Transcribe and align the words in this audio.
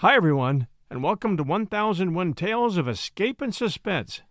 Hi, 0.00 0.14
everyone, 0.16 0.66
and 0.88 1.02
welcome 1.02 1.36
to 1.36 1.42
1001 1.42 2.32
Tales 2.32 2.78
of 2.78 2.88
Escape 2.88 3.42
and 3.42 3.54
Suspense, 3.54 4.22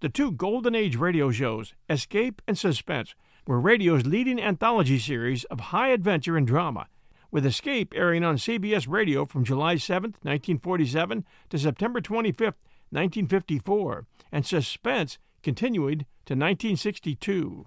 the 0.00 0.08
two 0.08 0.32
Golden 0.32 0.74
Age 0.74 0.96
radio 0.96 1.30
shows, 1.30 1.74
Escape 1.90 2.40
and 2.48 2.56
Suspense, 2.56 3.14
were 3.46 3.60
radio's 3.60 4.06
leading 4.06 4.40
anthology 4.40 4.98
series 4.98 5.44
of 5.44 5.60
high 5.60 5.88
adventure 5.88 6.38
and 6.38 6.46
drama, 6.46 6.86
with 7.30 7.44
Escape 7.44 7.92
airing 7.94 8.24
on 8.24 8.38
CBS 8.38 8.88
Radio 8.88 9.26
from 9.26 9.44
July 9.44 9.76
7, 9.76 10.12
1947 10.22 11.26
to 11.50 11.58
September 11.58 12.00
25, 12.00 12.54
1954, 12.88 14.06
and 14.32 14.46
Suspense 14.46 15.18
continuing 15.42 16.06
to 16.24 16.32
1962. 16.32 17.66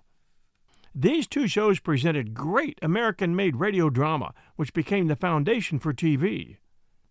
These 0.96 1.28
two 1.28 1.48
shows 1.48 1.80
presented 1.80 2.34
great 2.34 2.80
American 2.82 3.36
made 3.36 3.58
radio 3.58 3.92
drama, 3.92 4.34
which 4.56 4.74
became 4.74 5.06
the 5.06 5.16
foundation 5.16 5.78
for 5.78 5.94
TV. 5.94 6.58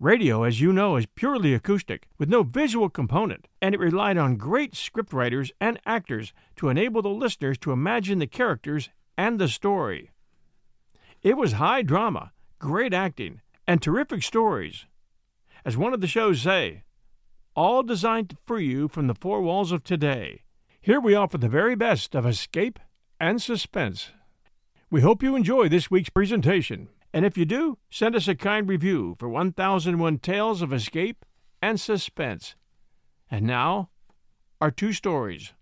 Radio, 0.01 0.45
as 0.45 0.63
you 0.63 0.73
know, 0.73 0.97
is 0.97 1.05
purely 1.15 1.53
acoustic, 1.53 2.09
with 2.17 2.31
no 2.31 2.43
visual 2.43 2.89
component, 2.89 3.47
and 3.61 3.75
it 3.75 3.79
relied 3.79 4.17
on 4.17 4.39
great 4.39 4.73
scriptwriters 4.73 5.51
and 5.61 5.79
actors 5.85 6.33
to 6.57 6.71
enable 6.71 7.03
the 7.03 7.11
listeners 7.11 7.59
to 7.59 7.71
imagine 7.71 8.19
the 8.19 8.27
characters 8.27 8.89
and 9.19 9.39
the 9.39 9.47
story. 9.47 10.11
It 11.23 11.37
was 11.37 11.53
high 11.53 11.83
drama, 11.83 12.33
great 12.59 12.95
acting, 12.95 13.43
and 13.67 13.83
terrific 13.83 14.23
stories. 14.23 14.87
As 15.67 15.77
one 15.77 15.93
of 15.93 16.01
the 16.01 16.07
shows 16.07 16.41
say, 16.41 16.83
all 17.55 17.83
designed 17.83 18.31
to 18.31 18.39
free 18.47 18.65
you 18.65 18.89
from 18.89 19.07
the 19.07 19.15
four 19.15 19.43
walls 19.43 19.71
of 19.71 19.85
today. 19.85 20.45
Here 20.81 20.99
we 20.99 21.15
offer 21.15 21.37
the 21.37 21.47
very 21.47 21.75
best 21.75 22.15
of 22.15 22.25
escape 22.25 22.79
and 23.21 23.43
suspense. 23.43 24.13
We 24.91 25.03
hope 25.03 25.23
you 25.23 25.37
enjoy 25.37 25.69
this 25.69 25.91
week's 25.91 26.09
presentation, 26.09 26.89
and 27.13 27.27
if 27.27 27.37
you 27.37 27.45
do, 27.45 27.79
send 27.91 28.15
us 28.15 28.29
a 28.29 28.35
kind 28.35 28.69
review 28.69 29.17
for 29.19 29.29
1001 29.29 30.19
Tales 30.19 30.63
of 30.63 30.73
Escape 30.73 31.25
and 31.61 31.81
Suspense. 31.81 32.55
And 33.31 33.47
now, 33.47 33.91
our 34.61 34.71
two 34.71 34.93
stories. 34.93 35.53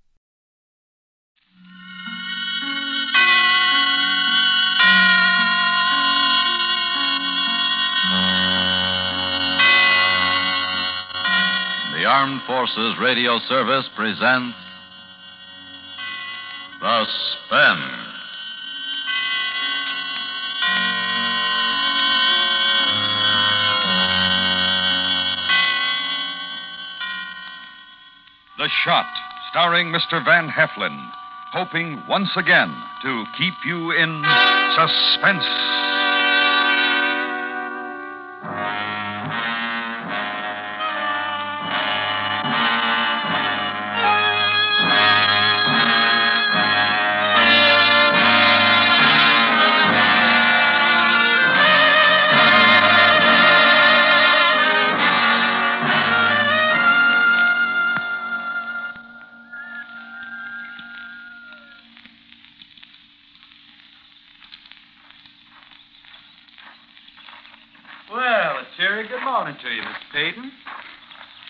The 11.95 12.05
Armed 12.05 12.43
Forces 12.47 12.97
Radio 13.01 13.39
Service 13.49 13.89
presents 13.97 14.57
Suspense. 16.81 18.08
The 28.59 28.69
Shot, 28.83 29.07
starring 29.51 29.93
Mr. 29.93 30.25
Van 30.25 30.49
Heflin, 30.49 31.13
hoping 31.53 32.03
once 32.09 32.31
again 32.37 32.75
to 33.03 33.25
keep 33.37 33.55
you 33.65 33.93
in 33.93 34.25
suspense. 34.75 35.78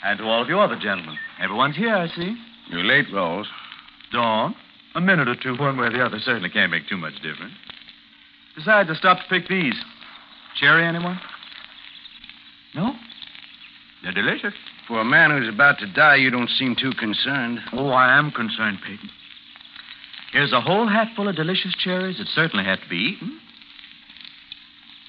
And 0.09 0.19
to 0.21 0.25
all 0.25 0.41
of 0.41 0.49
you 0.49 0.59
other 0.59 0.79
gentlemen. 0.79 1.19
Everyone's 1.39 1.77
here, 1.77 1.95
I 1.95 2.09
see. 2.09 2.35
You're 2.71 2.83
late, 2.83 3.13
Rose. 3.13 3.47
Dawn. 4.11 4.57
A 4.95 5.03
minute 5.03 5.29
or 5.29 5.37
two, 5.37 5.55
one 5.55 5.77
way 5.77 5.89
or 5.89 5.91
the 5.91 6.03
other, 6.03 6.19
certainly 6.19 6.49
can't 6.49 6.71
make 6.71 6.89
too 6.89 6.97
much 6.97 7.17
difference. 7.17 7.53
Besides, 8.57 8.89
I 8.91 8.95
stopped 8.95 9.25
to 9.25 9.29
pick 9.29 9.51
these. 9.51 9.75
Cherry, 10.59 10.87
anyone? 10.87 11.21
No? 12.75 12.95
They're 14.03 14.15
delicious. 14.15 14.55
For 14.87 14.99
a 14.99 15.05
man 15.05 15.31
who's 15.31 15.47
about 15.47 15.79
to 15.81 15.93
die, 15.93 16.17
you 16.17 16.31
don't 16.31 16.49
seem 16.49 16.75
too 16.75 16.93
concerned. 16.99 17.61
Oh, 17.75 17.91
I 17.91 18.19
am 18.19 18.31
concerned, 18.31 18.79
Peyton. 18.87 19.11
Here's 20.33 20.55
a 20.55 20.63
whole 20.63 20.89
hatful 20.89 21.29
of 21.29 21.37
delicious 21.37 21.75
cherries 21.75 22.17
that 22.17 22.29
certainly 22.29 22.65
have 22.65 22.81
to 22.81 22.89
be 22.89 22.97
eaten. 22.97 23.39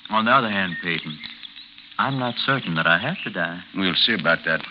On 0.10 0.26
the 0.26 0.32
other 0.32 0.50
hand, 0.50 0.76
Peyton, 0.84 1.18
I'm 1.98 2.20
not 2.20 2.36
certain 2.46 2.76
that 2.76 2.86
I 2.86 2.98
have 2.98 3.18
to 3.24 3.30
die. 3.30 3.62
We'll 3.74 3.96
see 3.96 4.14
about 4.14 4.40
that. 4.44 4.62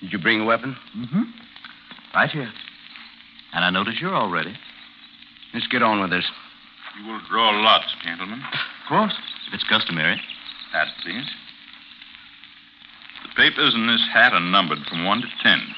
Did 0.00 0.12
you 0.12 0.18
bring 0.18 0.40
a 0.40 0.44
weapon? 0.44 0.76
Mm-hmm. 0.96 1.22
Right 2.14 2.30
here. 2.30 2.50
And 3.52 3.64
I 3.64 3.70
notice 3.70 3.94
you're 4.00 4.14
all 4.14 4.30
ready. 4.30 4.54
Let's 5.54 5.66
get 5.66 5.82
on 5.82 6.00
with 6.00 6.10
this. 6.10 6.24
You 6.98 7.10
will 7.10 7.20
draw 7.28 7.50
lots, 7.50 7.94
gentlemen. 8.04 8.40
Of 8.40 8.88
course, 8.88 9.14
if 9.46 9.54
it's 9.54 9.64
customary. 9.64 10.20
That, 10.72 10.88
please. 11.02 11.26
The 13.22 13.34
papers 13.34 13.74
in 13.74 13.86
this 13.86 14.06
hat 14.12 14.32
are 14.32 14.40
numbered 14.40 14.78
from 14.88 15.04
1 15.04 15.20
to 15.22 15.28
10. 15.42 15.74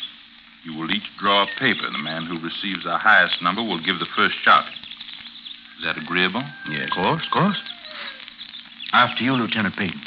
You 0.64 0.74
will 0.74 0.90
each 0.90 1.08
draw 1.18 1.44
a 1.44 1.58
paper. 1.58 1.90
The 1.90 1.98
man 1.98 2.26
who 2.26 2.38
receives 2.38 2.84
the 2.84 2.98
highest 2.98 3.40
number 3.42 3.62
will 3.62 3.82
give 3.82 3.98
the 3.98 4.08
first 4.16 4.34
shot. 4.44 4.66
Is 5.78 5.84
that 5.84 5.96
agreeable? 5.96 6.42
Yes. 6.68 6.88
Of 6.90 6.90
course, 6.90 7.22
of 7.24 7.32
course. 7.32 7.56
After 8.92 9.24
you, 9.24 9.32
Lieutenant 9.32 9.76
Peyton. 9.76 10.02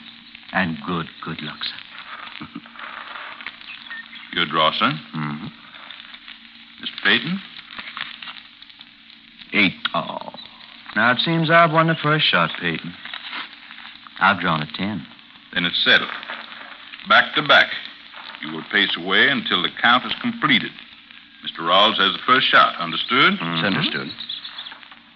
And 0.52 0.78
good, 0.86 1.08
good 1.24 1.42
luck, 1.42 1.58
sir. 1.64 2.46
Draw, 4.34 4.72
sir. 4.72 4.92
Mm-hmm. 5.16 5.48
Mr. 6.84 7.04
Peyton? 7.04 7.42
Eight. 9.54 9.74
Oh. 9.94 10.34
Now, 10.96 11.12
it 11.12 11.20
seems 11.20 11.50
I've 11.50 11.72
won 11.72 11.88
the 11.88 11.96
first 11.96 12.26
shot, 12.26 12.52
Peyton. 12.60 12.94
I've 14.20 14.40
drawn 14.40 14.62
a 14.62 14.68
ten. 14.78 15.06
Then 15.54 15.66
it's 15.66 15.84
settled. 15.84 16.10
Back 17.08 17.36
to 17.36 17.42
back. 17.42 17.68
You 18.42 18.52
will 18.52 18.64
pace 18.72 18.96
away 18.98 19.30
until 19.30 19.62
the 19.62 19.70
count 19.82 20.06
is 20.06 20.14
completed. 20.22 20.72
Mr. 21.46 21.60
Rawls 21.60 21.98
has 21.98 22.14
the 22.14 22.24
first 22.26 22.48
shot. 22.48 22.76
Understood? 22.80 23.34
It's 23.34 23.64
understood. 23.64 24.08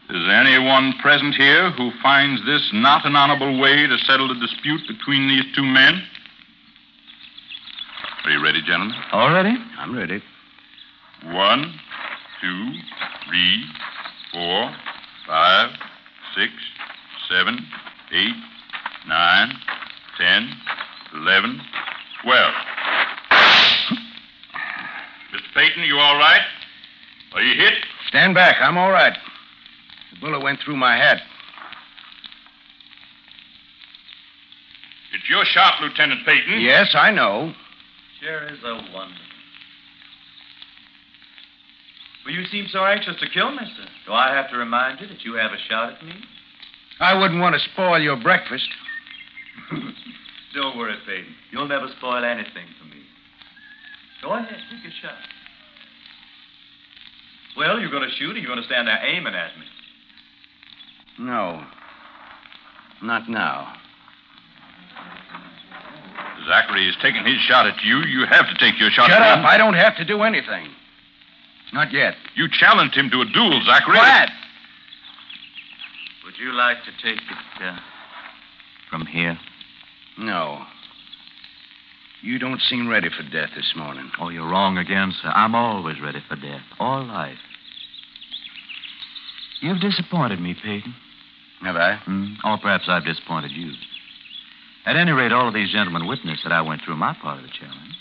Is 0.10 0.24
there 0.24 0.40
anyone 0.40 0.94
present 1.02 1.36
here 1.36 1.72
who 1.72 1.92
finds 2.02 2.46
this 2.46 2.70
not 2.74 3.06
an 3.06 3.16
honorable 3.16 3.60
way 3.60 3.88
to 3.88 3.98
settle 4.00 4.28
the 4.28 4.40
dispute 4.40 4.82
between 4.88 5.28
these 5.28 5.44
two 5.56 5.64
men? 5.64 6.04
You 8.38 8.44
ready, 8.44 8.62
gentlemen? 8.62 8.96
All 9.14 9.34
ready? 9.34 9.58
I'm 9.80 9.98
ready. 9.98 10.22
One, 11.26 11.74
two, 12.40 12.72
three, 13.28 13.66
four, 14.32 14.76
five, 15.26 15.72
six, 16.36 16.54
seven, 17.28 17.58
eight, 18.12 18.36
nine, 19.08 19.54
ten, 20.20 20.54
eleven, 21.16 21.60
twelve. 22.24 22.54
Mr. 25.34 25.54
Peyton, 25.56 25.82
you 25.82 25.98
all 25.98 26.20
right? 26.20 26.42
Are 27.34 27.42
you 27.42 27.60
hit? 27.60 27.74
Stand 28.08 28.36
back. 28.36 28.58
I'm 28.62 28.78
all 28.78 28.92
right. 28.92 29.18
The 30.14 30.20
bullet 30.20 30.44
went 30.44 30.60
through 30.60 30.78
my 30.78 30.96
hat. 30.96 31.24
It's 35.16 35.28
your 35.28 35.44
shot, 35.44 35.82
Lieutenant 35.82 36.24
Peyton. 36.24 36.62
Yes, 36.62 36.94
I 36.94 37.10
know. 37.10 37.56
Sure 38.20 38.48
is 38.48 38.60
a 38.64 38.74
wonder. 38.94 39.16
Well, 42.26 42.34
you 42.34 42.46
seem 42.46 42.68
so 42.72 42.84
anxious 42.84 43.16
to 43.20 43.30
kill 43.30 43.52
me, 43.52 43.60
sir. 43.78 43.86
Do 44.06 44.14
I 44.14 44.36
have 44.36 44.50
to 44.50 44.58
remind 44.58 45.00
you 45.00 45.08
that 45.08 45.24
you 45.24 45.36
have 45.36 45.52
a 45.52 45.58
shot 45.70 45.94
at 45.94 46.06
me? 46.06 46.14
I 47.00 47.14
wouldn't 47.14 47.40
want 47.40 47.56
to 47.56 47.70
spoil 47.72 48.02
your 48.02 48.18
breakfast. 48.18 48.68
Don't 50.54 50.78
worry, 50.78 50.96
Peyton. 51.06 51.36
You'll 51.52 51.68
never 51.68 51.88
spoil 51.98 52.26
anything 52.26 52.66
for 52.80 52.86
me. 52.86 53.02
Go 54.22 54.34
ahead, 54.34 54.58
take 54.72 54.92
a 54.92 54.96
shot. 55.02 55.18
Well, 57.56 57.80
you're 57.80 57.92
going 57.92 58.08
to 58.08 58.16
shoot, 58.18 58.36
or 58.36 58.40
you're 58.40 58.48
going 58.48 58.62
to 58.62 58.68
stand 58.68 58.88
there 58.88 59.00
aiming 59.04 59.34
at 59.34 59.58
me? 59.58 59.66
No. 61.20 61.64
Not 63.02 63.30
now. 63.30 63.74
Zachary 66.48 66.88
is 66.88 66.96
taking 67.02 67.26
his 67.26 67.40
shot 67.42 67.68
at 67.68 67.84
you. 67.84 68.00
You 68.00 68.26
have 68.26 68.48
to 68.48 68.56
take 68.58 68.80
your 68.80 68.90
shot 68.90 69.10
Shut 69.10 69.22
at 69.22 69.40
up. 69.40 69.46
I 69.46 69.58
don't 69.58 69.74
have 69.74 69.96
to 69.98 70.06
do 70.06 70.24
anything. 70.24 70.70
Not 71.74 71.92
yet. 71.92 72.16
You 72.36 72.48
challenged 72.50 72.96
him 72.96 73.10
to 73.12 73.22
a 73.22 73.26
duel, 73.26 73.62
Zachary. 73.66 73.98
Quiet. 73.98 74.30
Would 76.24 76.38
you 76.40 76.54
like 76.54 76.78
to 76.86 76.92
take 77.04 77.20
it 77.20 77.64
uh, 77.64 77.80
from 78.90 79.06
here? 79.06 79.38
No. 80.18 80.64
You 82.22 82.40
don't 82.40 82.62
seem 82.62 82.88
ready 82.88 83.10
for 83.10 83.24
death 83.30 83.50
this 83.56 83.74
morning. 83.76 84.10
Oh, 84.20 84.30
you're 84.30 84.50
wrong 84.50 84.78
again, 84.78 85.14
sir. 85.22 85.30
I'm 85.30 85.54
always 85.54 86.00
ready 86.02 86.24
for 86.28 86.36
death, 86.36 86.64
all 86.80 87.06
life. 87.06 87.38
You've 89.62 89.82
disappointed 89.82 90.40
me, 90.40 90.54
Peyton. 90.54 90.96
Have 91.62 91.76
I? 91.76 91.96
Hmm? 91.96 92.34
Or 92.44 92.58
perhaps 92.58 92.86
I've 92.88 93.06
disappointed 93.06 93.52
you. 93.52 93.74
At 94.88 94.96
any 94.96 95.12
rate, 95.12 95.34
all 95.34 95.50
of 95.50 95.54
these 95.54 95.70
gentlemen 95.70 96.08
witnessed 96.08 96.44
that 96.44 96.54
I 96.54 96.62
went 96.62 96.82
through 96.82 96.96
my 96.96 97.14
part 97.22 97.40
of 97.40 97.44
the 97.44 97.52
challenge. 97.52 97.94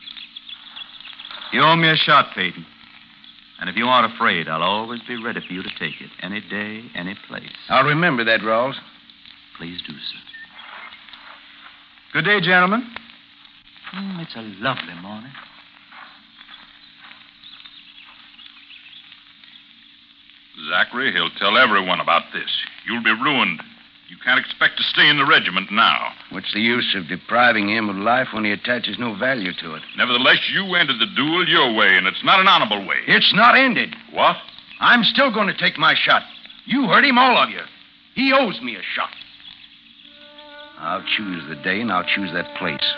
You 1.53 1.61
owe 1.63 1.75
me 1.75 1.89
a 1.89 1.97
shot, 1.97 2.27
Peyton. 2.33 2.65
And 3.59 3.69
if 3.69 3.75
you 3.75 3.87
aren't 3.87 4.15
afraid, 4.15 4.47
I'll 4.47 4.63
always 4.63 5.01
be 5.09 5.21
ready 5.21 5.41
for 5.45 5.53
you 5.53 5.65
to 5.65 5.69
take 5.81 6.01
it. 6.01 6.11
Any 6.23 6.41
day, 6.43 6.85
any 6.95 7.17
place. 7.27 7.51
I'll 7.69 7.85
remember 7.85 8.23
that, 8.25 8.41
Rawls. 8.41 8.77
Please 9.59 9.81
do, 9.85 9.95
sir. 9.95 10.19
Good 12.13 12.25
day, 12.25 12.41
gentlemen. 12.41 12.89
Mm, 13.93 14.23
it's 14.23 14.37
a 14.37 14.43
lovely 14.63 14.95
morning. 15.03 15.33
Zachary, 20.71 21.13
he'll 21.13 21.31
tell 21.31 21.59
everyone 21.59 21.99
about 21.99 22.23
this. 22.33 22.51
You'll 22.87 23.03
be 23.03 23.11
ruined. 23.11 23.61
You 24.09 24.17
can't 24.25 24.39
expect 24.39 24.77
to 24.77 24.85
stay 24.85 25.09
in 25.09 25.17
the 25.17 25.27
regiment 25.27 25.73
now. 25.73 26.13
What's 26.31 26.53
the 26.55 26.61
use 26.61 26.95
of 26.95 27.09
depriving 27.09 27.69
him 27.69 27.89
of 27.89 27.97
life 27.97 28.29
when 28.33 28.45
he 28.45 28.53
attaches 28.53 28.99
no 28.99 29.17
value 29.17 29.53
to 29.55 29.75
it? 29.75 29.83
Nevertheless, 29.97 30.49
you 30.53 30.75
ended 30.77 31.01
the 31.01 31.13
duel 31.17 31.49
your 31.49 31.75
way, 31.75 31.97
and 31.97 32.07
it's 32.07 32.23
not 32.23 32.39
an 32.39 32.47
honorable 32.47 32.87
way. 32.87 32.99
It's 33.09 33.35
not 33.35 33.57
ended. 33.57 33.97
What? 34.13 34.37
I'm 34.79 35.03
still 35.03 35.33
going 35.33 35.49
to 35.49 35.59
take 35.59 35.77
my 35.77 35.95
shot. 35.95 36.23
You 36.67 36.87
heard 36.87 37.05
him, 37.05 37.19
all 37.19 37.37
of 37.37 37.51
you. 37.51 37.63
He 38.15 38.33
owes 38.33 38.61
me 38.63 38.77
a 38.77 38.83
shot. 38.95 39.11
I'll 40.79 41.05
choose 41.17 41.43
the 41.49 41.57
day 41.57 41.81
and 41.81 41.91
I'll 41.91 42.05
choose 42.05 42.33
that 42.33 42.57
place. 42.59 42.95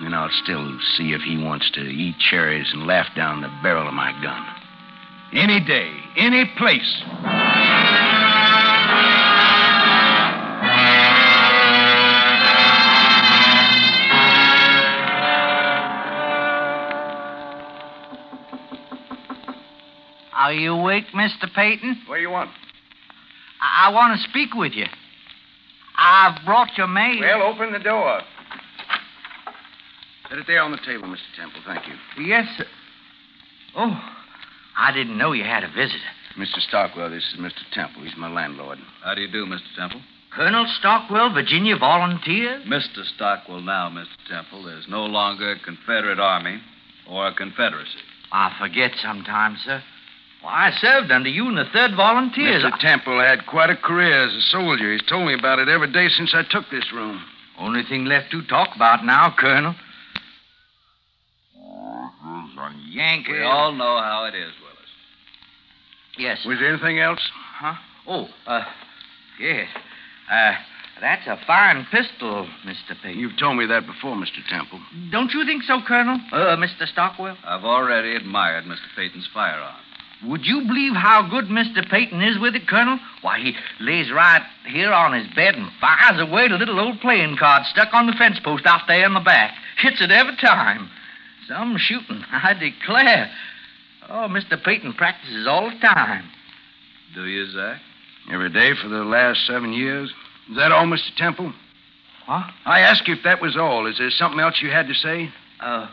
And 0.00 0.14
I'll 0.14 0.30
still 0.42 0.78
see 0.96 1.12
if 1.12 1.22
he 1.22 1.42
wants 1.42 1.70
to 1.70 1.80
eat 1.80 2.18
cherries 2.18 2.70
and 2.72 2.86
laugh 2.86 3.08
down 3.16 3.40
the 3.40 3.50
barrel 3.62 3.88
of 3.88 3.94
my 3.94 4.12
gun. 4.22 4.44
Any 5.32 5.60
day, 5.64 5.90
any 6.16 6.44
place. 6.56 7.02
Are 20.46 20.52
you 20.52 20.74
awake, 20.74 21.06
Mr. 21.12 21.52
Peyton? 21.52 22.02
What 22.06 22.16
do 22.16 22.22
you 22.22 22.30
want? 22.30 22.50
I, 23.60 23.88
I 23.88 23.92
want 23.92 24.16
to 24.16 24.28
speak 24.28 24.54
with 24.54 24.74
you. 24.74 24.86
I've 25.98 26.44
brought 26.44 26.78
your 26.78 26.86
mail. 26.86 27.18
Well, 27.18 27.42
open 27.52 27.72
the 27.72 27.80
door. 27.80 28.20
Set 30.28 30.38
it 30.38 30.44
there 30.46 30.62
on 30.62 30.70
the 30.70 30.78
table, 30.86 31.08
Mr. 31.08 31.18
Temple. 31.36 31.62
Thank 31.66 31.82
you. 31.88 32.24
Yes, 32.24 32.46
sir. 32.56 32.64
Oh, 33.74 34.00
I 34.78 34.92
didn't 34.92 35.18
know 35.18 35.32
you 35.32 35.42
had 35.42 35.64
a 35.64 35.68
visitor. 35.68 35.98
Mr. 36.38 36.60
Stockwell, 36.60 37.10
this 37.10 37.24
is 37.24 37.40
Mr. 37.40 37.68
Temple. 37.72 38.04
He's 38.04 38.16
my 38.16 38.30
landlord. 38.30 38.78
How 39.02 39.16
do 39.16 39.22
you 39.22 39.32
do, 39.32 39.46
Mr. 39.46 39.74
Temple? 39.76 40.00
Colonel 40.32 40.66
Stockwell, 40.78 41.34
Virginia 41.34 41.76
Volunteers? 41.76 42.64
Mr. 42.68 43.04
Stockwell, 43.16 43.62
now, 43.62 43.88
Mr. 43.88 44.06
Temple, 44.28 44.62
there's 44.62 44.86
no 44.88 45.06
longer 45.06 45.50
a 45.50 45.58
Confederate 45.58 46.20
Army 46.20 46.60
or 47.10 47.26
a 47.26 47.34
Confederacy. 47.34 47.98
I 48.30 48.54
forget 48.60 48.92
sometimes, 49.02 49.58
sir. 49.64 49.82
Well, 50.46 50.54
I 50.54 50.70
served 50.80 51.10
under 51.10 51.28
you 51.28 51.48
in 51.48 51.56
the 51.56 51.64
3rd 51.64 51.96
Volunteers. 51.96 52.62
Mr. 52.62 52.78
Temple 52.78 53.18
had 53.18 53.46
quite 53.46 53.68
a 53.68 53.76
career 53.76 54.28
as 54.28 54.32
a 54.32 54.40
soldier. 54.42 54.92
He's 54.92 55.02
told 55.08 55.26
me 55.26 55.34
about 55.34 55.58
it 55.58 55.68
every 55.68 55.90
day 55.90 56.06
since 56.08 56.36
I 56.36 56.44
took 56.48 56.70
this 56.70 56.92
room. 56.92 57.20
Only 57.58 57.82
thing 57.82 58.04
left 58.04 58.30
to 58.30 58.46
talk 58.46 58.68
about 58.76 59.04
now, 59.04 59.34
Colonel. 59.36 59.74
Yankee. 62.88 63.32
We 63.32 63.42
all 63.42 63.72
know 63.72 63.98
how 63.98 64.26
it 64.26 64.36
is, 64.36 64.52
Willis. 64.62 64.90
Yes. 66.16 66.44
Was 66.46 66.60
there 66.60 66.68
anything 66.68 67.00
else? 67.00 67.28
Huh? 67.58 67.74
Oh, 68.06 68.28
uh, 68.46 68.62
yes. 69.40 69.66
Uh, 70.30 70.52
that's 71.00 71.26
a 71.26 71.40
fine 71.44 71.88
pistol, 71.90 72.48
Mr. 72.64 72.94
Peyton. 73.02 73.18
You've 73.18 73.36
told 73.36 73.56
me 73.56 73.66
that 73.66 73.84
before, 73.84 74.14
Mr. 74.14 74.46
Temple. 74.48 74.78
Don't 75.10 75.32
you 75.32 75.44
think 75.44 75.64
so, 75.64 75.80
Colonel? 75.86 76.20
Uh, 76.30 76.56
Mr. 76.56 76.86
Stockwell? 76.86 77.36
I've 77.44 77.64
already 77.64 78.14
admired 78.14 78.64
Mr. 78.64 78.86
Peyton's 78.94 79.28
firearm. 79.34 79.74
Would 80.24 80.46
you 80.46 80.62
believe 80.66 80.94
how 80.94 81.28
good 81.28 81.46
Mr. 81.46 81.88
Peyton 81.88 82.22
is 82.22 82.38
with 82.38 82.54
it, 82.54 82.66
Colonel? 82.66 82.98
Why, 83.20 83.38
he 83.38 83.54
lays 83.80 84.10
right 84.10 84.42
here 84.66 84.92
on 84.92 85.12
his 85.12 85.26
bed 85.34 85.54
and 85.56 85.70
fires 85.80 86.20
away 86.20 86.48
the 86.48 86.56
little 86.56 86.80
old 86.80 87.00
playing 87.00 87.36
card 87.36 87.66
stuck 87.66 87.92
on 87.92 88.06
the 88.06 88.12
fence 88.14 88.38
post 88.42 88.64
out 88.66 88.82
there 88.88 89.04
in 89.04 89.14
the 89.14 89.20
back. 89.20 89.54
Hits 89.78 90.00
it 90.00 90.10
every 90.10 90.36
time. 90.36 90.90
Some 91.48 91.76
shooting, 91.78 92.24
I 92.32 92.54
declare. 92.54 93.30
Oh, 94.08 94.28
Mr. 94.28 94.62
Peyton 94.62 94.94
practices 94.94 95.46
all 95.46 95.70
the 95.70 95.78
time. 95.80 96.24
Do 97.14 97.26
you, 97.26 97.50
Zach? 97.50 97.80
Every 98.32 98.50
day 98.50 98.72
for 98.80 98.88
the 98.88 99.04
last 99.04 99.46
seven 99.46 99.72
years. 99.72 100.12
Is 100.50 100.56
that 100.56 100.72
all, 100.72 100.86
Mr. 100.86 101.14
Temple? 101.16 101.52
What? 102.26 102.44
I 102.64 102.80
asked 102.80 103.06
you 103.06 103.14
if 103.14 103.22
that 103.24 103.40
was 103.40 103.56
all. 103.56 103.86
Is 103.86 103.98
there 103.98 104.10
something 104.10 104.40
else 104.40 104.60
you 104.60 104.70
had 104.70 104.88
to 104.88 104.94
say? 104.94 105.30
Uh, 105.60 105.88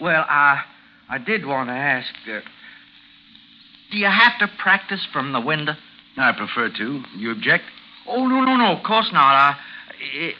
well, 0.00 0.24
I, 0.28 0.62
I 1.08 1.18
did 1.18 1.44
want 1.44 1.68
to 1.68 1.74
ask. 1.74 2.12
Uh, 2.30 2.40
do 3.90 3.98
you 3.98 4.06
have 4.06 4.38
to 4.40 4.48
practice 4.58 5.06
from 5.12 5.32
the 5.32 5.40
window? 5.40 5.74
I 6.16 6.32
prefer 6.32 6.70
to. 6.70 7.02
You 7.16 7.30
object? 7.30 7.64
Oh 8.06 8.26
no, 8.26 8.40
no, 8.42 8.56
no. 8.56 8.76
Of 8.76 8.82
course 8.84 9.10
not. 9.12 9.34
I, 9.34 9.56
it, 10.00 10.34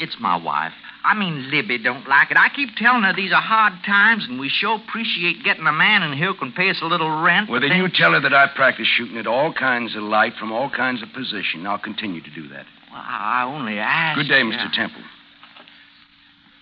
it's 0.00 0.16
my 0.20 0.36
wife. 0.36 0.72
I 1.02 1.14
mean, 1.14 1.50
Libby 1.50 1.78
don't 1.78 2.06
like 2.08 2.30
it. 2.30 2.36
I 2.36 2.48
keep 2.54 2.76
telling 2.76 3.04
her 3.04 3.14
these 3.14 3.32
are 3.32 3.40
hard 3.40 3.72
times, 3.86 4.26
and 4.28 4.38
we 4.38 4.50
sure 4.50 4.76
appreciate 4.76 5.42
getting 5.42 5.66
a 5.66 5.72
man 5.72 6.02
in 6.02 6.12
here 6.12 6.32
who 6.32 6.38
can 6.38 6.52
pay 6.52 6.68
us 6.68 6.80
a 6.82 6.86
little 6.86 7.22
rent. 7.22 7.48
Well, 7.48 7.60
but 7.60 7.68
then 7.68 7.78
you 7.78 7.88
tell 7.88 8.12
her 8.12 8.20
that 8.20 8.34
I 8.34 8.48
practice 8.54 8.86
shooting 8.86 9.16
at 9.16 9.26
all 9.26 9.52
kinds 9.52 9.96
of 9.96 10.02
light 10.02 10.34
from 10.38 10.52
all 10.52 10.68
kinds 10.68 11.02
of 11.02 11.08
position. 11.14 11.66
I'll 11.66 11.78
continue 11.78 12.20
to 12.20 12.30
do 12.30 12.48
that. 12.48 12.66
Well, 12.90 13.02
I 13.02 13.44
only 13.44 13.78
ask. 13.78 14.18
Good 14.18 14.28
day. 14.28 14.42
Mr. 14.42 14.70
Temple. 14.72 15.02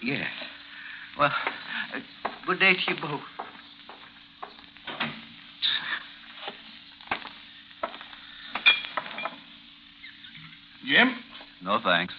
Yes. 0.02 0.28
Well, 1.18 1.32
uh, 1.94 2.28
good 2.46 2.60
day 2.60 2.74
to 2.74 2.94
you 2.94 3.00
both. 3.00 3.20
Jim? 10.88 11.14
No, 11.62 11.78
thanks. 11.82 12.14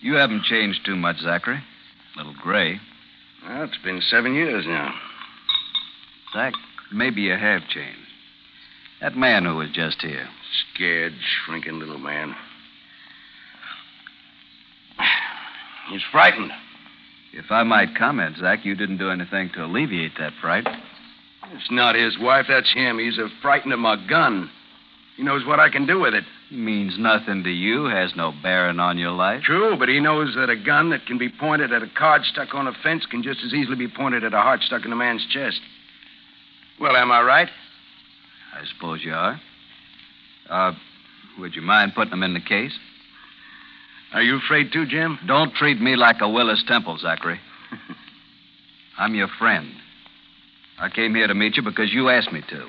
You 0.00 0.14
haven't 0.14 0.44
changed 0.44 0.84
too 0.84 0.94
much, 0.94 1.18
Zachary. 1.18 1.60
A 2.14 2.18
little 2.18 2.34
gray. 2.40 2.80
Well, 3.46 3.64
it's 3.64 3.78
been 3.82 4.00
seven 4.00 4.34
years 4.34 4.64
now. 4.66 4.94
Zach, 6.32 6.52
maybe 6.92 7.22
you 7.22 7.32
have 7.32 7.66
changed. 7.68 7.98
That 9.00 9.16
man 9.16 9.44
who 9.44 9.56
was 9.56 9.70
just 9.72 10.00
here. 10.02 10.28
Scared, 10.74 11.12
shrinking 11.44 11.78
little 11.80 11.98
man. 11.98 12.36
He's 15.90 16.02
frightened. 16.12 16.52
If 17.32 17.50
I 17.50 17.64
might 17.64 17.96
comment, 17.96 18.36
Zach, 18.38 18.64
you 18.64 18.74
didn't 18.74 18.98
do 18.98 19.10
anything 19.10 19.50
to 19.54 19.64
alleviate 19.64 20.12
that 20.18 20.32
fright. 20.40 20.66
It's 21.52 21.70
not 21.70 21.94
his 21.94 22.18
wife, 22.18 22.46
that's 22.48 22.72
him. 22.72 22.98
He's 22.98 23.18
a 23.18 23.28
frightened 23.40 23.72
of 23.72 23.78
my 23.78 23.96
gun. 24.08 24.50
He 25.16 25.22
knows 25.22 25.46
what 25.46 25.60
I 25.60 25.70
can 25.70 25.86
do 25.86 26.00
with 26.00 26.14
it. 26.14 26.24
Means 26.50 26.98
nothing 26.98 27.42
to 27.44 27.50
you, 27.50 27.86
has 27.86 28.14
no 28.14 28.32
bearing 28.42 28.78
on 28.78 28.98
your 28.98 29.10
life. 29.10 29.42
True, 29.42 29.76
but 29.76 29.88
he 29.88 29.98
knows 29.98 30.34
that 30.36 30.50
a 30.50 30.56
gun 30.56 30.90
that 30.90 31.06
can 31.06 31.18
be 31.18 31.28
pointed 31.28 31.72
at 31.72 31.82
a 31.82 31.90
card 31.96 32.24
stuck 32.24 32.54
on 32.54 32.68
a 32.68 32.72
fence 32.82 33.06
can 33.06 33.22
just 33.22 33.40
as 33.44 33.52
easily 33.52 33.76
be 33.76 33.88
pointed 33.88 34.22
at 34.24 34.34
a 34.34 34.40
heart 34.40 34.62
stuck 34.62 34.84
in 34.84 34.92
a 34.92 34.96
man's 34.96 35.26
chest. 35.26 35.60
Well, 36.80 36.96
am 36.96 37.10
I 37.10 37.22
right? 37.22 37.48
I 38.54 38.64
suppose 38.66 39.02
you 39.02 39.14
are. 39.14 39.40
Uh, 40.48 40.72
would 41.38 41.56
you 41.56 41.62
mind 41.62 41.94
putting 41.94 42.10
them 42.10 42.22
in 42.22 42.34
the 42.34 42.40
case? 42.40 42.78
Are 44.12 44.22
you 44.22 44.38
afraid 44.38 44.72
too, 44.72 44.86
Jim? 44.86 45.18
Don't 45.26 45.54
treat 45.54 45.80
me 45.80 45.96
like 45.96 46.20
a 46.20 46.28
Willis 46.28 46.62
Temple, 46.68 46.98
Zachary. 46.98 47.40
I'm 48.98 49.14
your 49.14 49.28
friend. 49.38 49.72
I 50.78 50.88
came 50.88 51.14
here 51.14 51.26
to 51.26 51.34
meet 51.34 51.56
you 51.56 51.62
because 51.62 51.92
you 51.92 52.10
asked 52.10 52.32
me 52.32 52.42
to. 52.48 52.66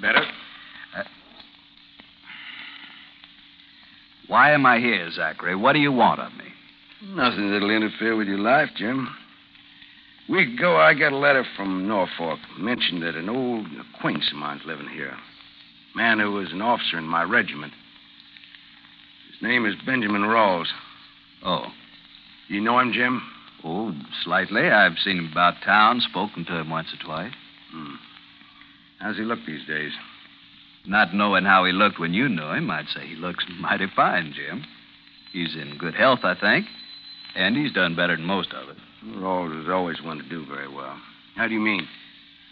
Better? 0.00 0.24
Why 4.28 4.52
am 4.52 4.64
I 4.64 4.78
here, 4.78 5.10
Zachary? 5.10 5.54
What 5.54 5.74
do 5.74 5.78
you 5.78 5.92
want 5.92 6.20
of 6.20 6.32
me? 6.32 6.44
Nothing 7.14 7.50
that'll 7.50 7.70
interfere 7.70 8.16
with 8.16 8.28
your 8.28 8.38
life, 8.38 8.70
Jim. 8.76 9.08
A 10.28 10.32
week 10.32 10.58
ago, 10.58 10.76
I 10.76 10.94
got 10.94 11.12
a 11.12 11.16
letter 11.16 11.44
from 11.56 11.86
Norfolk. 11.86 12.38
Mentioned 12.58 13.02
that 13.02 13.14
an 13.14 13.28
old 13.28 13.66
acquaintance 13.94 14.30
of 14.32 14.38
mine's 14.38 14.62
living 14.64 14.88
here. 14.88 15.16
A 15.94 15.96
Man 15.96 16.18
who 16.18 16.32
was 16.32 16.50
an 16.52 16.62
officer 16.62 16.96
in 16.96 17.04
my 17.04 17.24
regiment. 17.24 17.72
His 19.32 19.42
name 19.42 19.66
is 19.66 19.74
Benjamin 19.84 20.22
Rawls. 20.22 20.68
Oh. 21.44 21.66
You 22.48 22.60
know 22.60 22.78
him, 22.78 22.92
Jim? 22.92 23.20
Oh, 23.64 23.94
slightly. 24.24 24.68
I've 24.68 24.98
seen 24.98 25.18
him 25.18 25.30
about 25.30 25.62
town, 25.64 26.00
spoken 26.00 26.44
to 26.46 26.56
him 26.58 26.70
once 26.70 26.88
or 26.92 27.04
twice. 27.04 27.32
Hmm. 27.72 27.94
How's 28.98 29.16
he 29.16 29.22
look 29.22 29.40
these 29.46 29.66
days? 29.66 29.92
Not 30.86 31.14
knowing 31.14 31.44
how 31.44 31.64
he 31.64 31.72
looked 31.72 31.98
when 32.00 32.12
you 32.12 32.28
knew 32.28 32.50
him, 32.50 32.70
I'd 32.70 32.88
say 32.88 33.06
he 33.06 33.14
looks 33.14 33.44
mighty 33.60 33.86
fine, 33.94 34.32
Jim. 34.34 34.64
He's 35.32 35.54
in 35.54 35.78
good 35.78 35.94
health, 35.94 36.20
I 36.24 36.34
think, 36.34 36.66
and 37.34 37.56
he's 37.56 37.72
done 37.72 37.96
better 37.96 38.16
than 38.16 38.26
most 38.26 38.52
of 38.52 38.68
us. 38.68 38.76
Rawls 39.16 39.58
has 39.60 39.70
always 39.70 40.02
wanted 40.02 40.24
to 40.24 40.28
do 40.28 40.46
very 40.46 40.68
well. 40.68 41.00
How 41.36 41.48
do 41.48 41.54
you 41.54 41.60
mean? 41.60 41.88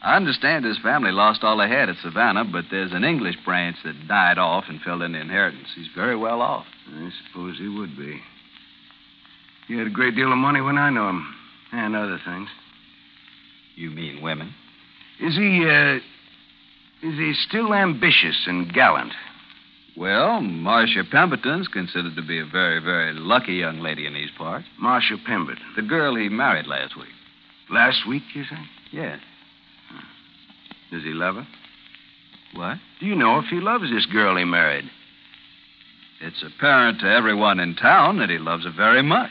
I 0.03 0.17
understand 0.17 0.65
his 0.65 0.79
family 0.79 1.13
lost 1.13 1.45
all 1.45 1.59
they 1.59 1.69
had 1.69 1.91
at 1.91 1.97
Savannah, 2.03 2.45
but 2.45 2.65
there's 2.71 2.93
an 2.93 3.05
English 3.05 3.37
branch 3.45 3.77
that 3.85 4.09
died 4.09 4.39
off 4.39 4.65
and 4.69 4.81
filled 4.81 5.03
in 5.03 5.13
the 5.13 5.21
inheritance. 5.21 5.69
He's 5.75 5.89
very 5.95 6.17
well 6.17 6.41
off. 6.41 6.65
I 6.89 7.11
suppose 7.27 7.59
he 7.59 7.69
would 7.69 7.97
be. 7.99 8.21
He 9.71 9.79
had 9.79 9.87
a 9.87 9.91
great 9.91 10.17
deal 10.17 10.33
of 10.33 10.39
money 10.39 10.61
when 10.61 10.79
I 10.79 10.91
knew 10.91 11.05
him, 11.05 11.33
and 11.71 11.95
other 11.95 12.21
things. 12.27 12.49
You 13.77 13.91
mean 13.91 14.21
women? 14.21 14.53
Is 15.21 15.37
he, 15.37 15.65
uh, 15.65 15.99
is 17.09 17.17
he 17.17 17.33
still 17.49 17.73
ambitious 17.73 18.49
and 18.49 18.73
gallant? 18.75 19.13
Well, 19.97 20.41
Marcia 20.41 21.05
Pemberton's 21.09 21.69
considered 21.69 22.17
to 22.17 22.23
be 22.23 22.41
a 22.41 22.45
very, 22.45 22.81
very 22.81 23.13
lucky 23.13 23.53
young 23.53 23.79
lady 23.79 24.07
in 24.07 24.15
these 24.15 24.33
parts. 24.37 24.67
Marcia 24.77 25.15
Pemberton. 25.25 25.63
The 25.77 25.83
girl 25.83 26.17
he 26.17 26.29
married 26.29 26.67
last 26.67 26.97
week. 26.97 27.15
Last 27.71 28.09
week, 28.09 28.25
you 28.35 28.43
say? 28.43 28.59
Yes. 28.91 29.21
Does 30.91 31.05
he 31.05 31.11
love 31.11 31.37
her? 31.37 31.47
What? 32.57 32.79
Do 32.99 33.07
you 33.07 33.15
know 33.15 33.39
if 33.39 33.45
he 33.45 33.61
loves 33.61 33.89
this 33.89 34.07
girl 34.07 34.37
he 34.37 34.45
married? 34.45 34.91
It's 36.21 36.43
apparent 36.43 36.99
to 37.03 37.07
everyone 37.07 37.61
in 37.61 37.77
town 37.77 38.19
that 38.19 38.31
he 38.31 38.39
loves 38.39 38.65
her 38.65 38.73
very 38.77 39.03
much. 39.03 39.31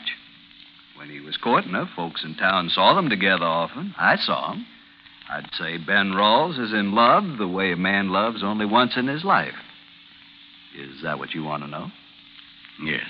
When 1.00 1.08
he 1.08 1.20
was 1.20 1.38
courting 1.38 1.72
her, 1.72 1.88
folks 1.96 2.24
in 2.24 2.34
town 2.34 2.68
saw 2.68 2.92
them 2.92 3.08
together 3.08 3.46
often. 3.46 3.94
I 3.98 4.16
saw 4.16 4.50
them. 4.50 4.66
I'd 5.30 5.48
say 5.54 5.78
Ben 5.78 6.12
Rawls 6.12 6.60
is 6.62 6.74
in 6.74 6.94
love 6.94 7.38
the 7.38 7.48
way 7.48 7.72
a 7.72 7.76
man 7.76 8.10
loves 8.10 8.42
only 8.44 8.66
once 8.66 8.98
in 8.98 9.08
his 9.08 9.24
life. 9.24 9.54
Is 10.78 11.02
that 11.02 11.18
what 11.18 11.32
you 11.32 11.42
want 11.42 11.62
to 11.62 11.70
know? 11.70 11.86
Yes. 12.84 13.06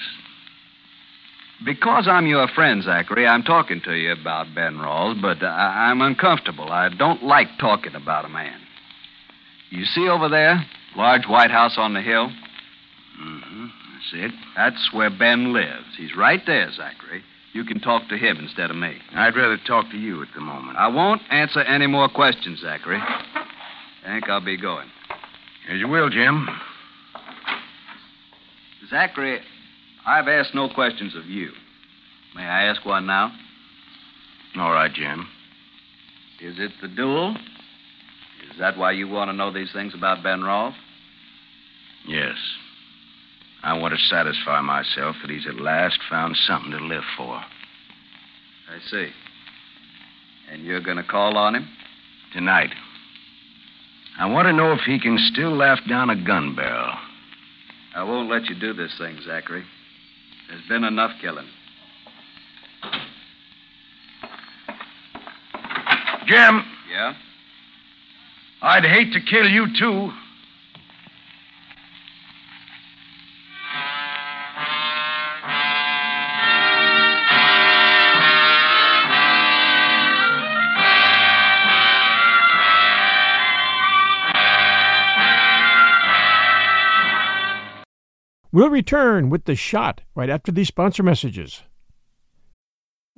Because 1.65 2.07
I'm 2.07 2.29
your 2.29 2.47
friend, 2.47 2.81
Zachary, 2.85 3.27
I'm 3.27 3.43
talking 3.43 3.81
to 3.81 3.93
you 3.93 4.13
about 4.13 4.55
Ben 4.55 4.77
Rawls, 4.77 5.21
but 5.21 5.43
I- 5.43 5.91
I'm 5.91 6.01
uncomfortable. 6.01 6.71
I 6.71 6.91
don't 6.91 7.25
like 7.25 7.59
talking 7.59 7.97
about 7.97 8.25
a 8.25 8.29
man. 8.29 8.61
You 9.71 9.85
see 9.85 10.09
over 10.09 10.29
there? 10.29 10.65
Large 10.95 11.27
white 11.27 11.51
house 11.51 11.77
on 11.77 11.95
the 11.95 12.03
hill? 12.03 12.31
Mm-hmm. 13.21 13.67
That's 13.95 14.13
it. 14.13 14.33
That's 14.55 14.93
where 14.93 15.11
Ben 15.11 15.53
lives. 15.53 15.97
He's 15.97 16.15
right 16.15 16.47
there, 16.47 16.71
Zachary. 16.71 17.25
You 17.53 17.65
can 17.65 17.81
talk 17.81 18.09
to 18.09 18.17
him 18.17 18.39
instead 18.39 18.71
of 18.71 18.77
me. 18.77 18.97
I'd 19.13 19.37
rather 19.37 19.59
talk 19.67 19.91
to 19.91 19.97
you 19.97 20.23
at 20.23 20.29
the 20.35 20.41
moment. 20.41 20.79
I 20.79 20.87
won't 20.87 21.23
answer 21.31 21.61
any 21.61 21.87
more 21.87 22.09
questions, 22.09 22.61
Zachary. 22.61 22.99
I 23.01 24.07
think 24.07 24.29
I'll 24.29 24.45
be 24.45 24.57
going. 24.57 24.89
As 25.69 25.79
you 25.79 25.89
will, 25.89 26.09
Jim. 26.09 26.49
Zachary, 28.89 29.41
I've 30.07 30.29
asked 30.29 30.55
no 30.55 30.69
questions 30.69 31.15
of 31.17 31.27
you. 31.27 31.51
May 32.35 32.43
I 32.43 32.65
ask 32.65 32.85
one 32.87 33.07
now? 33.07 33.33
All 34.57 34.73
right, 34.73 34.93
Jim. 34.93 35.27
Is 36.41 36.55
it 36.59 36.73
the 36.81 36.89
duel? 36.89 37.37
Is 38.51 38.59
that 38.59 38.79
why 38.79 38.93
you 38.93 39.09
want 39.09 39.29
to 39.31 39.37
know 39.37 39.53
these 39.53 39.73
things 39.73 39.93
about 39.95 40.23
Ben 40.23 40.41
Rawls? 40.41 40.75
Yes. 42.07 42.37
I 43.63 43.79
want 43.79 43.95
to 43.95 44.01
satisfy 44.07 44.61
myself 44.61 45.17
that 45.21 45.31
he's 45.31 45.47
at 45.47 45.61
last 45.61 46.01
found 46.09 46.37
something 46.37 46.71
to 46.71 46.79
live 46.79 47.05
for. 47.17 47.35
I 47.35 48.79
see. 48.91 49.09
And 50.51 50.65
you're 50.65 50.81
going 50.81 50.97
to 50.97 51.03
call 51.03 51.37
on 51.37 51.55
him? 51.55 51.69
Tonight. 52.33 52.71
I 54.19 54.27
want 54.27 54.47
to 54.47 54.53
know 54.53 54.73
if 54.73 54.81
he 54.81 54.99
can 54.99 55.19
still 55.33 55.55
laugh 55.55 55.81
down 55.89 56.11
a 56.11 56.25
gun 56.25 56.55
barrel. 56.55 56.95
I 57.95 58.03
won't 58.03 58.31
let 58.31 58.47
you 58.47 58.59
do 58.59 58.73
this 58.73 58.97
thing, 58.99 59.19
Zachary. 59.25 59.65
There's 60.49 60.67
been 60.69 60.85
enough 60.85 61.13
killing. 61.21 61.47
Jim, 66.27 66.65
Yeah? 66.91 67.15
I'd 68.63 68.85
hate 68.85 69.13
to 69.15 69.21
kill 69.21 69.49
you, 69.49 69.67
too. 69.77 70.13
We'll 88.61 88.69
return 88.69 89.31
with 89.31 89.47
the 89.47 89.57
shot 89.57 90.03
right 90.15 90.29
after 90.29 90.53
these 90.53 90.69
sponsor 90.69 91.03
messages. 91.03 91.63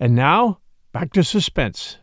And 0.00 0.14
now, 0.14 0.58
back 0.92 1.12
to 1.12 1.22
suspense. 1.22 1.98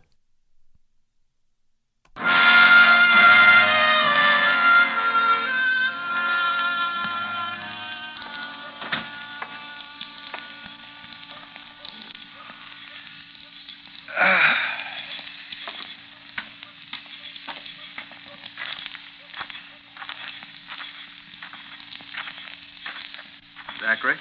Zachary? 23.81 24.15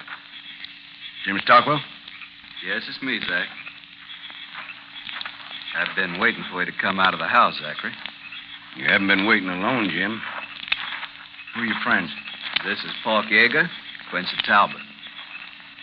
Jim 1.24 1.38
Stockwell? 1.44 1.80
Yes, 2.66 2.82
it's 2.88 3.00
me, 3.02 3.20
Zach. 3.20 3.46
I've 5.76 5.94
been 5.94 6.18
waiting 6.18 6.44
for 6.50 6.60
you 6.60 6.70
to 6.70 6.78
come 6.78 6.98
out 6.98 7.14
of 7.14 7.20
the 7.20 7.28
house, 7.28 7.58
Zachary. 7.60 7.92
You 8.76 8.84
haven't 8.84 9.08
been 9.08 9.26
waiting 9.26 9.48
alone, 9.48 9.88
Jim. 9.90 10.20
Who 11.54 11.62
are 11.62 11.66
your 11.66 11.80
friends? 11.82 12.10
This 12.64 12.78
is 12.80 12.90
Paul 13.02 13.22
Yeager, 13.24 13.68
Quincy 14.10 14.36
Talbot. 14.44 14.80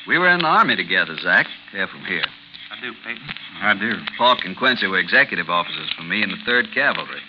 We 0.07 0.17
were 0.17 0.29
in 0.29 0.39
the 0.39 0.45
Army 0.45 0.75
together, 0.75 1.17
Zach. 1.17 1.47
Here 1.71 1.87
from 1.87 2.05
here. 2.05 2.25
I 2.71 2.81
do, 2.81 2.93
Peyton. 3.03 3.29
I 3.61 3.73
do. 3.73 3.93
Falk 4.17 4.39
and 4.45 4.55
Quincy 4.55 4.87
were 4.87 4.99
executive 4.99 5.49
officers 5.49 5.91
for 5.97 6.03
me 6.03 6.21
in 6.23 6.29
the 6.29 6.37
3rd 6.47 6.73
Cavalry. 6.73 7.21